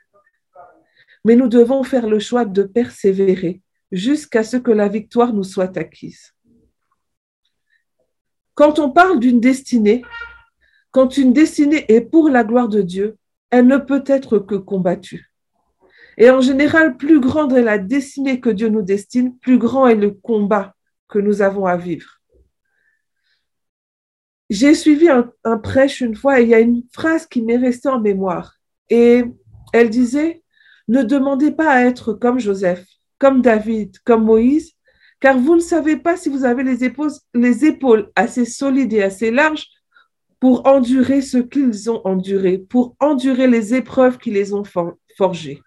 Mais 1.23 1.35
nous 1.35 1.47
devons 1.47 1.83
faire 1.83 2.07
le 2.07 2.19
choix 2.19 2.45
de 2.45 2.63
persévérer 2.63 3.61
jusqu'à 3.91 4.43
ce 4.43 4.57
que 4.57 4.71
la 4.71 4.87
victoire 4.87 5.33
nous 5.33 5.43
soit 5.43 5.77
acquise. 5.77 6.33
Quand 8.53 8.79
on 8.79 8.91
parle 8.91 9.19
d'une 9.19 9.39
destinée, 9.39 10.03
quand 10.95 11.17
une 11.17 11.33
destinée 11.33 11.83
est 11.89 11.99
pour 11.99 12.29
la 12.29 12.45
gloire 12.45 12.69
de 12.69 12.81
Dieu, 12.81 13.17
elle 13.49 13.67
ne 13.67 13.75
peut 13.75 14.05
être 14.07 14.39
que 14.39 14.55
combattue. 14.55 15.29
Et 16.17 16.29
en 16.29 16.39
général, 16.39 16.95
plus 16.95 17.19
grande 17.19 17.51
est 17.51 17.61
la 17.61 17.77
destinée 17.77 18.39
que 18.39 18.49
Dieu 18.49 18.69
nous 18.69 18.81
destine, 18.81 19.37
plus 19.39 19.57
grand 19.57 19.87
est 19.87 19.95
le 19.95 20.11
combat 20.11 20.73
que 21.09 21.19
nous 21.19 21.41
avons 21.41 21.65
à 21.65 21.75
vivre. 21.75 22.21
J'ai 24.49 24.73
suivi 24.73 25.09
un, 25.09 25.57
prêche 25.57 25.99
une 25.99 26.15
fois 26.15 26.39
et 26.39 26.43
il 26.43 26.49
y 26.49 26.55
a 26.55 26.61
une 26.61 26.83
phrase 26.93 27.27
qui 27.27 27.41
m'est 27.41 27.57
restée 27.57 27.89
en 27.89 27.99
mémoire. 27.99 28.53
Et 28.89 29.25
elle 29.73 29.89
disait, 29.89 30.43
ne 30.87 31.03
demandez 31.03 31.51
pas 31.51 31.71
à 31.71 31.81
être 31.81 32.13
comme 32.13 32.39
Joseph, 32.39 32.85
comme 33.17 33.41
David, 33.41 33.99
comme 34.05 34.23
Moïse, 34.23 34.71
car 35.19 35.37
vous 35.37 35.55
ne 35.55 35.59
savez 35.59 35.97
pas 35.97 36.15
si 36.15 36.29
vous 36.29 36.45
avez 36.45 36.63
les 36.63 36.85
épaules, 36.85 37.11
les 37.33 37.65
épaules 37.65 38.09
assez 38.15 38.45
solides 38.45 38.93
et 38.93 39.03
assez 39.03 39.29
larges 39.29 39.74
pour 40.45 40.67
endurer 40.67 41.23
ce 41.23 41.39
qu'ils 41.39 41.89
ont 41.89 42.01
enduré, 42.05 42.59
pour 42.59 42.95
endurer 42.99 43.47
les 43.47 43.73
épreuves 43.73 44.19
qui 44.19 44.29
les 44.29 44.53
ont 44.53 44.61
forgées. 45.17 45.59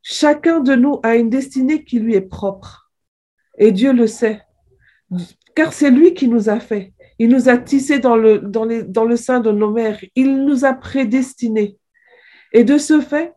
Chacun 0.00 0.60
de 0.60 0.76
nous 0.76 1.00
a 1.02 1.16
une 1.16 1.28
destinée 1.28 1.82
qui 1.82 1.98
lui 1.98 2.14
est 2.14 2.20
propre. 2.20 2.92
Et 3.58 3.72
Dieu 3.72 3.92
le 3.92 4.06
sait, 4.06 4.42
car 5.56 5.72
c'est 5.72 5.90
lui 5.90 6.14
qui 6.14 6.28
nous 6.28 6.48
a 6.48 6.60
fait. 6.60 6.92
Il 7.18 7.30
nous 7.30 7.48
a 7.48 7.58
tissés 7.58 7.98
dans 7.98 8.14
le, 8.14 8.38
dans, 8.38 8.68
dans 8.86 9.04
le 9.04 9.16
sein 9.16 9.40
de 9.40 9.50
nos 9.50 9.72
mères. 9.72 9.98
Il 10.14 10.44
nous 10.44 10.64
a 10.64 10.72
prédestinés. 10.72 11.76
Et 12.52 12.62
de 12.62 12.78
ce 12.78 13.00
fait, 13.00 13.34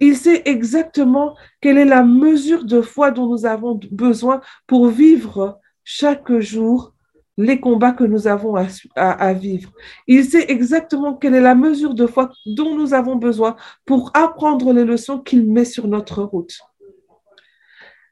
il 0.00 0.16
sait 0.16 0.42
exactement 0.46 1.36
quelle 1.60 1.78
est 1.78 1.84
la 1.84 2.02
mesure 2.02 2.64
de 2.64 2.80
foi 2.80 3.12
dont 3.12 3.28
nous 3.28 3.46
avons 3.46 3.78
besoin 3.92 4.40
pour 4.66 4.88
vivre 4.88 5.60
chaque 5.84 6.40
jour 6.40 6.93
les 7.36 7.60
combats 7.60 7.92
que 7.92 8.04
nous 8.04 8.26
avons 8.26 8.54
à, 8.94 9.32
vivre. 9.32 9.72
Il 10.06 10.24
sait 10.24 10.50
exactement 10.50 11.14
quelle 11.14 11.34
est 11.34 11.40
la 11.40 11.54
mesure 11.54 11.94
de 11.94 12.06
foi 12.06 12.30
dont 12.46 12.76
nous 12.76 12.94
avons 12.94 13.16
besoin 13.16 13.56
pour 13.84 14.10
apprendre 14.14 14.72
les 14.72 14.84
leçons 14.84 15.18
qu'il 15.18 15.50
met 15.50 15.64
sur 15.64 15.88
notre 15.88 16.22
route. 16.22 16.60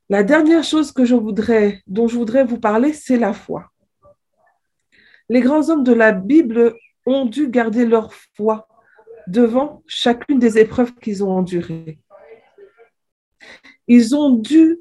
La 0.08 0.22
dernière 0.22 0.64
chose 0.64 0.92
que 0.92 1.02
dont 1.86 2.08
je 2.08 2.16
voudrais 2.16 2.44
vous 2.44 2.58
parler, 2.58 2.92
c'est 2.92 3.16
la 3.16 3.32
foi. 3.32 3.70
Les 5.28 5.40
grands 5.40 5.70
hommes 5.70 5.84
de 5.84 5.92
la 5.92 6.12
Bible 6.12 6.74
ont 7.06 7.24
dû 7.24 7.48
garder 7.48 7.86
leur 7.86 8.12
foi 8.36 8.66
devant 9.26 9.82
chacune 9.86 10.38
des 10.38 10.58
épreuves 10.58 10.94
qu'ils 10.96 11.22
ont 11.24 11.30
endurées. 11.30 11.98
Ils 13.86 14.14
ont 14.14 14.30
dû 14.30 14.80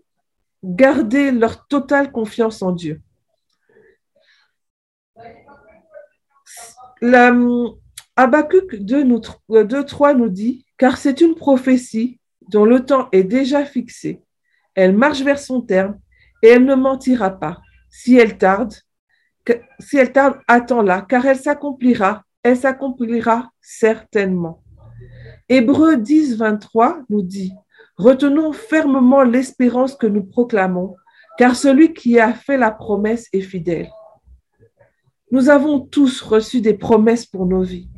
garder 0.63 1.31
leur 1.31 1.67
totale 1.67 2.11
confiance 2.11 2.61
en 2.61 2.71
Dieu. 2.71 3.01
La, 7.01 7.33
Habakkuk 8.15 8.75
2, 8.75 9.83
3 9.83 10.13
nous 10.13 10.29
dit, 10.29 10.65
car 10.77 10.97
c'est 10.97 11.21
une 11.21 11.35
prophétie 11.35 12.19
dont 12.49 12.65
le 12.65 12.85
temps 12.85 13.09
est 13.11 13.23
déjà 13.23 13.65
fixé. 13.65 14.21
Elle 14.75 14.95
marche 14.95 15.21
vers 15.21 15.39
son 15.39 15.61
terme 15.61 15.97
et 16.43 16.49
elle 16.49 16.65
ne 16.65 16.75
mentira 16.75 17.31
pas. 17.31 17.59
Si 17.89 18.17
elle 18.17 18.37
tarde, 18.37 18.73
si 19.79 19.97
elle 19.97 20.11
tarde, 20.11 20.39
attends-la, 20.47 21.01
car 21.01 21.25
elle 21.25 21.37
s'accomplira, 21.37 22.23
elle 22.43 22.57
s'accomplira 22.57 23.51
certainement. 23.59 24.63
Hébreu 25.49 25.97
10, 25.97 26.37
23 26.37 27.01
nous 27.09 27.23
dit, 27.23 27.53
retenons 27.97 28.53
fermement 28.53 29.23
l'espérance 29.23 29.95
que 29.95 30.07
nous 30.07 30.23
proclamons, 30.23 30.95
car 31.37 31.55
celui 31.55 31.93
qui 31.93 32.19
a 32.19 32.33
fait 32.33 32.57
la 32.57 32.71
promesse 32.71 33.27
est 33.33 33.41
fidèle. 33.41 33.89
Nous 35.31 35.49
avons 35.49 35.79
tous 35.79 36.21
reçu 36.21 36.59
des 36.59 36.73
promesses 36.73 37.25
pour 37.25 37.45
nos 37.45 37.63
vies. 37.63 37.89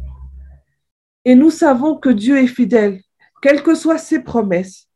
Et 1.25 1.35
nous 1.35 1.49
savons 1.49 1.97
que 1.97 2.09
Dieu 2.09 2.37
est 2.37 2.47
fidèle. 2.47 3.01
Quelles 3.41 3.63
que 3.63 3.75
soient 3.75 3.97
ses 3.97 4.19
promesses, 4.19 4.87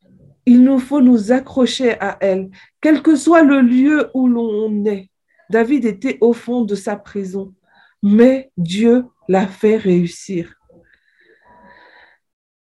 il 0.45 0.63
nous 0.63 0.80
faut 0.80 1.02
nous 1.02 1.32
accrocher 1.32 2.00
à 2.00 2.17
elles, 2.21 2.50
quel 2.80 3.02
que 3.02 3.15
soit 3.15 3.43
le 3.43 3.60
lieu 3.60 4.10
où 4.13 4.28
l'on 4.28 4.86
est. 4.86 5.10
David 5.50 5.84
était 5.84 6.17
au 6.21 6.32
fond 6.32 6.63
de 6.63 6.76
sa 6.76 6.95
prison, 6.95 7.54
mais 8.02 8.52
Dieu 8.56 9.06
l'a 9.28 9.47
fait 9.47 9.76
réussir. 9.76 10.56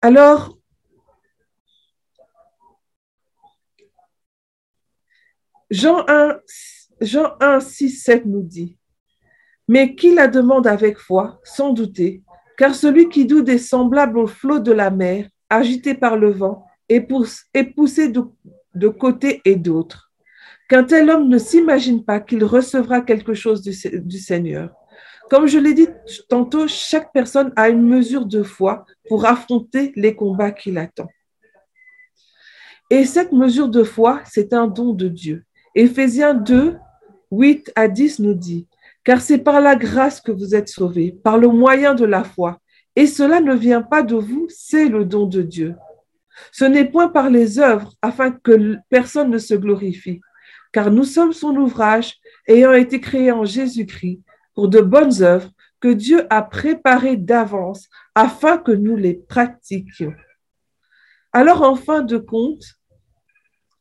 Alors, 0.00 0.56
Jean 5.70 6.04
1, 6.08 6.40
Jean 7.00 7.36
1, 7.40 7.60
6, 7.60 7.90
7 8.02 8.26
nous 8.26 8.42
dit, 8.42 8.78
mais 9.68 9.94
qui 9.94 10.14
la 10.14 10.28
demande 10.28 10.66
avec 10.66 10.98
foi, 10.98 11.40
sans 11.44 11.72
douter, 11.72 12.22
car 12.56 12.74
celui 12.74 13.08
qui 13.08 13.26
doute 13.26 13.48
est 13.48 13.58
semblable 13.58 14.18
au 14.18 14.26
flot 14.26 14.58
de 14.58 14.72
la 14.72 14.90
mer, 14.90 15.28
agité 15.50 15.94
par 15.94 16.16
le 16.16 16.30
vent 16.30 16.66
et, 16.88 17.00
poussé 17.00 18.08
de, 18.08 18.88
côté 18.88 19.40
et 19.44 19.56
d'autre. 19.56 20.12
Qu'un 20.68 20.84
tel 20.84 21.10
homme 21.10 21.28
ne 21.28 21.38
s'imagine 21.38 22.04
pas 22.04 22.20
qu'il 22.20 22.44
recevra 22.44 23.00
quelque 23.00 23.34
chose 23.34 23.62
du, 23.62 23.72
du 24.00 24.18
Seigneur. 24.18 24.70
Comme 25.30 25.46
je 25.46 25.58
l'ai 25.58 25.74
dit 25.74 25.88
tantôt, 26.28 26.68
chaque 26.68 27.12
personne 27.12 27.52
a 27.56 27.68
une 27.68 27.86
mesure 27.86 28.26
de 28.26 28.42
foi 28.42 28.84
pour 29.08 29.26
affronter 29.26 29.92
les 29.96 30.14
combats 30.14 30.52
qui 30.52 30.70
l'attendent. 30.70 31.08
Et 32.90 33.04
cette 33.04 33.32
mesure 33.32 33.68
de 33.68 33.82
foi, 33.82 34.20
c'est 34.26 34.52
un 34.52 34.66
don 34.66 34.92
de 34.92 35.08
Dieu. 35.08 35.44
Éphésiens 35.74 36.34
2, 36.34 36.76
8 37.30 37.72
à 37.74 37.88
10 37.88 38.20
nous 38.20 38.34
dit, 38.34 38.68
car 39.04 39.20
c'est 39.20 39.38
par 39.38 39.60
la 39.60 39.76
grâce 39.76 40.20
que 40.20 40.32
vous 40.32 40.54
êtes 40.54 40.68
sauvés, 40.68 41.12
par 41.22 41.38
le 41.38 41.48
moyen 41.48 41.94
de 41.94 42.04
la 42.04 42.24
foi. 42.24 42.58
Et 42.96 43.06
cela 43.06 43.40
ne 43.40 43.54
vient 43.54 43.82
pas 43.82 44.02
de 44.02 44.14
vous, 44.14 44.46
c'est 44.48 44.88
le 44.88 45.04
don 45.04 45.26
de 45.26 45.42
Dieu. 45.42 45.74
Ce 46.52 46.64
n'est 46.64 46.90
point 46.90 47.08
par 47.08 47.30
les 47.30 47.58
œuvres 47.58 47.92
afin 48.02 48.30
que 48.30 48.76
personne 48.88 49.30
ne 49.30 49.38
se 49.38 49.54
glorifie, 49.54 50.20
car 50.72 50.90
nous 50.90 51.04
sommes 51.04 51.32
son 51.32 51.54
ouvrage, 51.56 52.16
ayant 52.48 52.72
été 52.72 53.00
créés 53.00 53.32
en 53.32 53.44
Jésus-Christ 53.44 54.20
pour 54.54 54.68
de 54.68 54.80
bonnes 54.80 55.22
œuvres 55.22 55.50
que 55.80 55.88
Dieu 55.88 56.26
a 56.30 56.42
préparées 56.42 57.16
d'avance 57.16 57.88
afin 58.14 58.58
que 58.58 58.72
nous 58.72 58.96
les 58.96 59.14
pratiquions. 59.14 60.14
Alors, 61.32 61.62
en 61.62 61.74
fin 61.74 62.02
de 62.02 62.16
compte, 62.16 62.64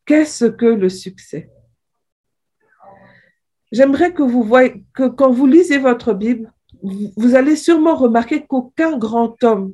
qu'est-ce 0.06 0.46
que 0.46 0.66
le 0.66 0.90
succès? 0.90 1.50
J'aimerais 3.74 4.14
que 4.14 4.22
vous 4.22 4.44
voyez 4.44 4.86
que 4.94 5.08
quand 5.08 5.32
vous 5.32 5.48
lisez 5.48 5.80
votre 5.80 6.14
Bible, 6.14 6.54
vous 7.18 7.34
allez 7.34 7.56
sûrement 7.56 7.96
remarquer 7.96 8.46
qu'aucun 8.46 9.00
grand 9.00 9.44
homme 9.44 9.74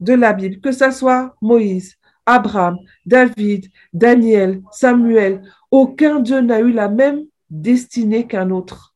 de 0.00 0.14
la 0.14 0.32
Bible, 0.32 0.60
que 0.60 0.72
ce 0.72 0.90
soit 0.90 1.36
Moïse, 1.42 1.96
Abraham, 2.24 2.78
David, 3.04 3.66
Daniel, 3.92 4.62
Samuel, 4.72 5.42
aucun 5.70 6.20
d'eux 6.20 6.40
n'a 6.40 6.60
eu 6.60 6.72
la 6.72 6.88
même 6.88 7.26
destinée 7.50 8.26
qu'un 8.26 8.48
autre. 8.48 8.94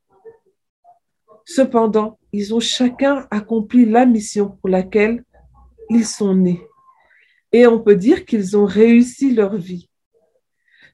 Cependant, 1.44 2.18
ils 2.33 2.55
ont 2.55 2.61
chacun 2.61 3.26
accompli 3.31 3.85
la 3.85 4.07
mission 4.07 4.48
pour 4.48 4.70
laquelle 4.70 5.24
ils 5.90 6.07
sont 6.07 6.35
nés. 6.35 6.62
Et 7.52 7.66
on 7.66 7.81
peut 7.81 7.96
dire 7.96 8.24
qu'ils 8.24 8.57
ont 8.57 8.64
réussi 8.64 9.35
leur 9.35 9.57
vie. 9.57 9.90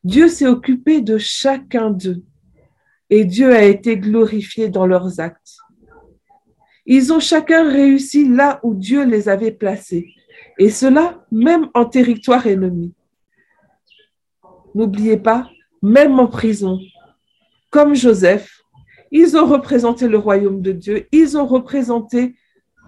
Dieu 0.02 0.26
s'est 0.26 0.48
occupé 0.48 1.00
de 1.00 1.18
chacun 1.18 1.90
d'eux 1.90 2.24
et 3.14 3.26
Dieu 3.26 3.54
a 3.54 3.62
été 3.64 3.98
glorifié 3.98 4.70
dans 4.70 4.86
leurs 4.86 5.20
actes. 5.20 5.58
Ils 6.86 7.12
ont 7.12 7.20
chacun 7.20 7.70
réussi 7.70 8.26
là 8.26 8.58
où 8.62 8.74
Dieu 8.74 9.04
les 9.04 9.28
avait 9.28 9.52
placés, 9.52 10.14
et 10.58 10.70
cela 10.70 11.22
même 11.30 11.68
en 11.74 11.84
territoire 11.84 12.46
ennemi. 12.46 12.94
N'oubliez 14.74 15.18
pas, 15.18 15.50
même 15.82 16.18
en 16.18 16.26
prison, 16.26 16.80
comme 17.68 17.94
Joseph, 17.94 18.62
ils 19.10 19.36
ont 19.36 19.44
représenté 19.44 20.08
le 20.08 20.16
royaume 20.16 20.62
de 20.62 20.72
Dieu, 20.72 21.06
ils 21.12 21.36
ont 21.36 21.46
représenté, 21.46 22.34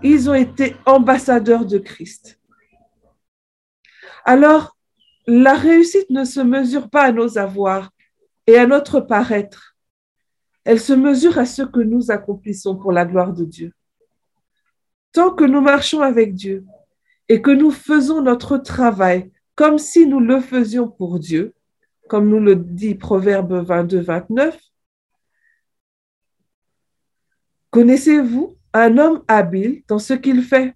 ils 0.02 0.30
ont 0.30 0.34
été 0.34 0.74
ambassadeurs 0.86 1.66
de 1.66 1.76
Christ. 1.76 2.40
Alors, 4.24 4.74
la 5.26 5.52
réussite 5.52 6.08
ne 6.08 6.24
se 6.24 6.40
mesure 6.40 6.88
pas 6.88 7.02
à 7.02 7.12
nos 7.12 7.36
avoirs 7.36 7.90
et 8.46 8.56
à 8.56 8.66
notre 8.66 9.00
paraître, 9.00 9.73
elle 10.64 10.80
se 10.80 10.92
mesure 10.92 11.38
à 11.38 11.44
ce 11.46 11.62
que 11.62 11.80
nous 11.80 12.10
accomplissons 12.10 12.76
pour 12.76 12.92
la 12.92 13.04
gloire 13.04 13.32
de 13.32 13.44
Dieu. 13.44 13.72
Tant 15.12 15.30
que 15.30 15.44
nous 15.44 15.60
marchons 15.60 16.00
avec 16.00 16.34
Dieu 16.34 16.64
et 17.28 17.40
que 17.40 17.50
nous 17.50 17.70
faisons 17.70 18.22
notre 18.22 18.56
travail 18.56 19.30
comme 19.54 19.78
si 19.78 20.06
nous 20.06 20.20
le 20.20 20.40
faisions 20.40 20.88
pour 20.88 21.18
Dieu, 21.18 21.54
comme 22.08 22.28
nous 22.28 22.40
le 22.40 22.56
dit 22.56 22.94
Proverbe 22.94 23.64
22, 23.64 24.00
29, 24.00 24.58
connaissez-vous 27.70 28.56
un 28.72 28.98
homme 28.98 29.22
habile 29.28 29.82
dans 29.86 30.00
ce 30.00 30.14
qu'il 30.14 30.42
fait? 30.42 30.74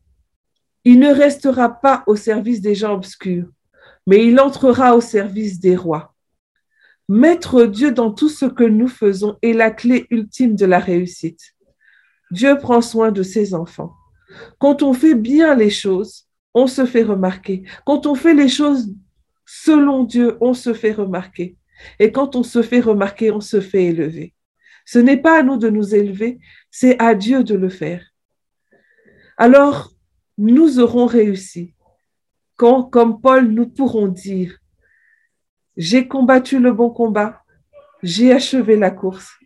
Il 0.84 1.00
ne 1.00 1.12
restera 1.12 1.68
pas 1.68 2.04
au 2.06 2.14
service 2.14 2.60
des 2.60 2.74
gens 2.74 2.94
obscurs, 2.94 3.48
mais 4.06 4.24
il 4.26 4.38
entrera 4.38 4.94
au 4.94 5.00
service 5.00 5.58
des 5.58 5.76
rois. 5.76 6.14
Mettre 7.08 7.64
Dieu 7.64 7.92
dans 7.92 8.12
tout 8.12 8.28
ce 8.28 8.44
que 8.44 8.64
nous 8.64 8.88
faisons 8.88 9.38
est 9.40 9.54
la 9.54 9.70
clé 9.70 10.06
ultime 10.10 10.56
de 10.56 10.66
la 10.66 10.78
réussite. 10.78 11.54
Dieu 12.30 12.58
prend 12.58 12.82
soin 12.82 13.10
de 13.10 13.22
ses 13.22 13.54
enfants. 13.54 13.94
Quand 14.58 14.82
on 14.82 14.92
fait 14.92 15.14
bien 15.14 15.54
les 15.54 15.70
choses, 15.70 16.28
on 16.52 16.66
se 16.66 16.84
fait 16.84 17.02
remarquer. 17.02 17.64
Quand 17.86 18.06
on 18.06 18.14
fait 18.14 18.34
les 18.34 18.48
choses 18.48 18.92
selon 19.46 20.04
Dieu, 20.04 20.36
on 20.42 20.52
se 20.52 20.74
fait 20.74 20.92
remarquer. 20.92 21.56
Et 21.98 22.12
quand 22.12 22.36
on 22.36 22.42
se 22.42 22.60
fait 22.60 22.80
remarquer, 22.80 23.30
on 23.30 23.40
se 23.40 23.60
fait 23.60 23.86
élever. 23.86 24.34
Ce 24.84 24.98
n'est 24.98 25.16
pas 25.16 25.40
à 25.40 25.42
nous 25.42 25.56
de 25.56 25.70
nous 25.70 25.94
élever, 25.94 26.38
c'est 26.70 27.00
à 27.00 27.14
Dieu 27.14 27.44
de 27.44 27.54
le 27.54 27.68
faire. 27.68 28.04
Alors, 29.36 29.92
nous 30.36 30.80
aurons 30.80 31.06
réussi. 31.06 31.74
Quand, 32.56 32.82
comme 32.82 33.20
Paul, 33.20 33.48
nous 33.48 33.68
pourrons 33.68 34.08
dire, 34.08 34.57
j'ai 35.78 36.08
combattu 36.08 36.58
le 36.58 36.72
bon 36.72 36.90
combat, 36.90 37.44
j'ai 38.02 38.32
achevé 38.32 38.76
la 38.76 38.90
course, 38.90 39.38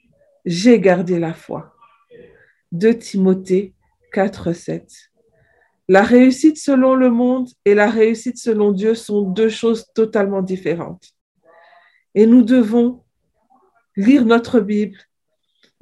j'ai 0.46 0.80
gardé 0.80 1.20
la 1.20 1.34
foi. 1.34 1.74
De 2.72 2.90
Timothée 2.90 3.74
4, 4.12 4.54
7. 4.54 4.90
La 5.88 6.02
réussite 6.02 6.56
selon 6.56 6.94
le 6.94 7.10
monde 7.10 7.48
et 7.66 7.74
la 7.74 7.90
réussite 7.90 8.38
selon 8.38 8.72
Dieu 8.72 8.94
sont 8.94 9.22
deux 9.22 9.50
choses 9.50 9.92
totalement 9.94 10.40
différentes. 10.40 11.12
Et 12.14 12.24
nous 12.24 12.42
devons 12.42 13.04
lire 13.94 14.24
notre 14.24 14.60
Bible, 14.60 14.96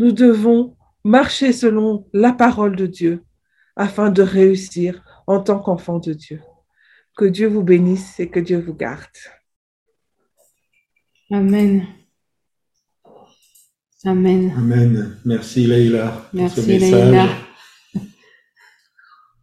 nous 0.00 0.10
devons 0.10 0.76
marcher 1.04 1.52
selon 1.52 2.08
la 2.12 2.32
parole 2.32 2.74
de 2.74 2.86
Dieu 2.86 3.22
afin 3.76 4.10
de 4.10 4.22
réussir 4.22 5.04
en 5.28 5.40
tant 5.40 5.60
qu'enfant 5.60 6.00
de 6.00 6.12
Dieu. 6.12 6.42
Que 7.16 7.24
Dieu 7.24 7.46
vous 7.46 7.62
bénisse 7.62 8.18
et 8.18 8.28
que 8.28 8.40
Dieu 8.40 8.58
vous 8.58 8.74
garde. 8.74 9.06
Amen. 11.32 11.86
Amen. 14.04 14.52
Amen. 14.56 15.16
Merci 15.24 15.66
Leïla. 15.66 16.28
Merci 16.32 16.78
Leïla. 16.78 17.28